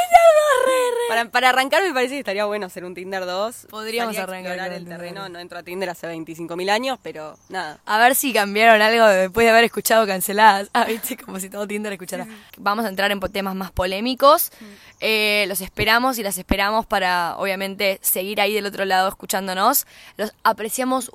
Para, 1.09 1.25
para 1.29 1.49
arrancar 1.49 1.83
me 1.83 1.93
parece 1.93 2.13
que 2.13 2.19
estaría 2.19 2.45
bueno 2.45 2.65
hacer 2.65 2.85
un 2.85 2.95
Tinder 2.95 3.25
2. 3.25 3.67
Podríamos 3.69 4.15
Salir 4.15 4.29
a 4.29 4.33
arrancar 4.33 4.71
el 4.71 4.73
un 4.73 4.79
Tinder 4.79 4.97
terreno. 4.97 5.21
2. 5.21 5.29
No 5.31 5.39
entro 5.39 5.59
a 5.59 5.63
Tinder 5.63 5.89
hace 5.89 6.07
25.000 6.07 6.69
años, 6.69 6.99
pero 7.01 7.37
nada. 7.49 7.79
A 7.85 7.97
ver 7.99 8.15
si 8.15 8.33
cambiaron 8.33 8.81
algo 8.81 9.05
después 9.05 9.45
de 9.45 9.51
haber 9.51 9.65
escuchado 9.65 10.05
canceladas. 10.07 10.69
Ah, 10.73 10.85
viste, 10.85 11.17
como 11.17 11.39
si 11.39 11.49
todo 11.49 11.67
Tinder 11.67 11.93
escuchara. 11.93 12.27
Vamos 12.57 12.85
a 12.85 12.89
entrar 12.89 13.11
en 13.11 13.19
temas 13.19 13.55
más 13.55 13.71
polémicos. 13.71 14.51
Eh, 14.99 15.45
los 15.47 15.61
esperamos 15.61 16.17
y 16.17 16.23
las 16.23 16.37
esperamos 16.37 16.85
para, 16.85 17.35
obviamente, 17.37 17.99
seguir 18.01 18.41
ahí 18.41 18.53
del 18.53 18.65
otro 18.65 18.85
lado 18.85 19.09
escuchándonos. 19.09 19.85
Los 20.17 20.33
apreciamos 20.43 21.11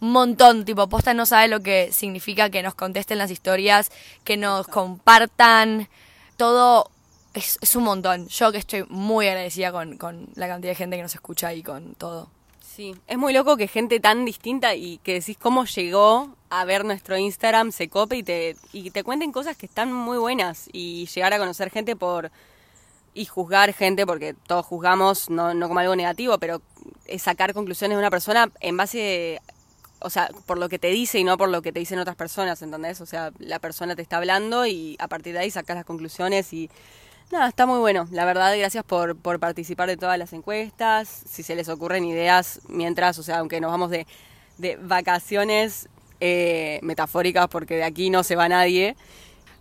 un 0.00 0.12
montón. 0.12 0.64
Tipo, 0.64 0.88
posta 0.88 1.14
no 1.14 1.26
sabe 1.26 1.48
lo 1.48 1.60
que 1.60 1.92
significa 1.92 2.50
que 2.50 2.62
nos 2.62 2.74
contesten 2.74 3.18
las 3.18 3.30
historias, 3.30 3.90
que 4.24 4.36
nos 4.36 4.66
compartan. 4.66 5.88
Todo 6.36 6.90
es, 7.34 7.58
es 7.60 7.76
un 7.76 7.84
montón. 7.84 8.28
Yo 8.28 8.52
que 8.52 8.58
estoy 8.58 8.84
muy 8.88 9.28
agradecida 9.28 9.72
con, 9.72 9.96
con 9.96 10.28
la 10.34 10.48
cantidad 10.48 10.72
de 10.72 10.76
gente 10.76 10.96
que 10.96 11.02
nos 11.02 11.14
escucha 11.14 11.52
y 11.54 11.62
con 11.62 11.94
todo. 11.94 12.28
Sí, 12.74 12.96
es 13.06 13.16
muy 13.18 13.32
loco 13.32 13.56
que 13.56 13.68
gente 13.68 14.00
tan 14.00 14.24
distinta 14.24 14.74
y 14.74 14.98
que 14.98 15.14
decís 15.14 15.36
cómo 15.40 15.64
llegó 15.64 16.34
a 16.50 16.64
ver 16.64 16.84
nuestro 16.84 17.16
Instagram, 17.16 17.70
se 17.70 17.88
cope 17.88 18.16
y 18.16 18.22
te, 18.24 18.56
y 18.72 18.90
te 18.90 19.04
cuenten 19.04 19.30
cosas 19.30 19.56
que 19.56 19.66
están 19.66 19.92
muy 19.92 20.18
buenas 20.18 20.68
y 20.72 21.06
llegar 21.06 21.32
a 21.32 21.38
conocer 21.38 21.70
gente 21.70 21.94
por 21.94 22.32
y 23.14 23.26
juzgar 23.26 23.72
gente, 23.72 24.06
porque 24.06 24.34
todos 24.48 24.66
juzgamos, 24.66 25.30
no, 25.30 25.54
no 25.54 25.68
como 25.68 25.78
algo 25.80 25.94
negativo, 25.94 26.38
pero 26.38 26.60
es 27.06 27.22
sacar 27.22 27.54
conclusiones 27.54 27.96
de 27.96 28.00
una 28.00 28.10
persona 28.10 28.50
en 28.58 28.76
base, 28.76 29.40
o 30.04 30.10
sea, 30.10 30.28
por 30.44 30.58
lo 30.58 30.68
que 30.68 30.78
te 30.78 30.88
dice 30.88 31.18
y 31.18 31.24
no 31.24 31.38
por 31.38 31.48
lo 31.48 31.62
que 31.62 31.72
te 31.72 31.80
dicen 31.80 31.98
otras 31.98 32.14
personas, 32.14 32.60
¿entendés? 32.60 33.00
O 33.00 33.06
sea, 33.06 33.32
la 33.38 33.58
persona 33.58 33.96
te 33.96 34.02
está 34.02 34.18
hablando 34.18 34.66
y 34.66 34.96
a 34.98 35.08
partir 35.08 35.32
de 35.32 35.38
ahí 35.40 35.50
sacas 35.50 35.76
las 35.76 35.86
conclusiones 35.86 36.52
y 36.52 36.70
nada, 37.32 37.48
está 37.48 37.64
muy 37.64 37.78
bueno. 37.78 38.06
La 38.10 38.26
verdad, 38.26 38.54
gracias 38.56 38.84
por, 38.84 39.16
por 39.16 39.40
participar 39.40 39.88
de 39.88 39.96
todas 39.96 40.18
las 40.18 40.34
encuestas, 40.34 41.08
si 41.08 41.42
se 41.42 41.54
les 41.54 41.70
ocurren 41.70 42.04
ideas 42.04 42.60
mientras, 42.68 43.18
o 43.18 43.22
sea, 43.22 43.38
aunque 43.38 43.62
nos 43.62 43.70
vamos 43.70 43.88
de, 43.90 44.06
de 44.58 44.76
vacaciones 44.76 45.88
eh, 46.20 46.80
metafóricas, 46.82 47.48
porque 47.48 47.76
de 47.76 47.84
aquí 47.84 48.10
no 48.10 48.22
se 48.22 48.36
va 48.36 48.46
nadie. 48.46 48.96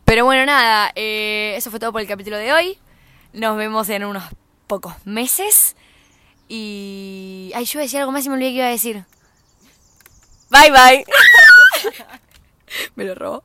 Pero 0.04 0.26
bueno, 0.26 0.46
nada, 0.46 0.92
eh, 0.96 1.54
eso 1.56 1.72
fue 1.72 1.80
todo 1.80 1.94
por 1.94 2.02
el 2.02 2.08
capítulo 2.08 2.38
de 2.38 2.52
hoy. 2.52 2.78
Nos 3.32 3.56
vemos 3.56 3.88
en 3.90 4.04
unos 4.04 4.24
pocos 4.68 4.94
meses. 5.06 5.78
Y. 6.50 7.52
Ay, 7.56 7.64
yo 7.64 7.78
iba 7.78 7.82
a 7.82 7.86
decir 7.86 8.00
algo 8.00 8.12
más 8.12 8.26
y 8.26 8.30
me 8.30 8.36
olvidé 8.36 8.50
que 8.50 8.58
iba 8.58 8.68
a 8.68 8.70
decir. 8.70 9.06
Bye 10.54 10.70
bye. 10.70 11.04
Me 12.96 13.06
lo 13.06 13.16
robó. 13.16 13.44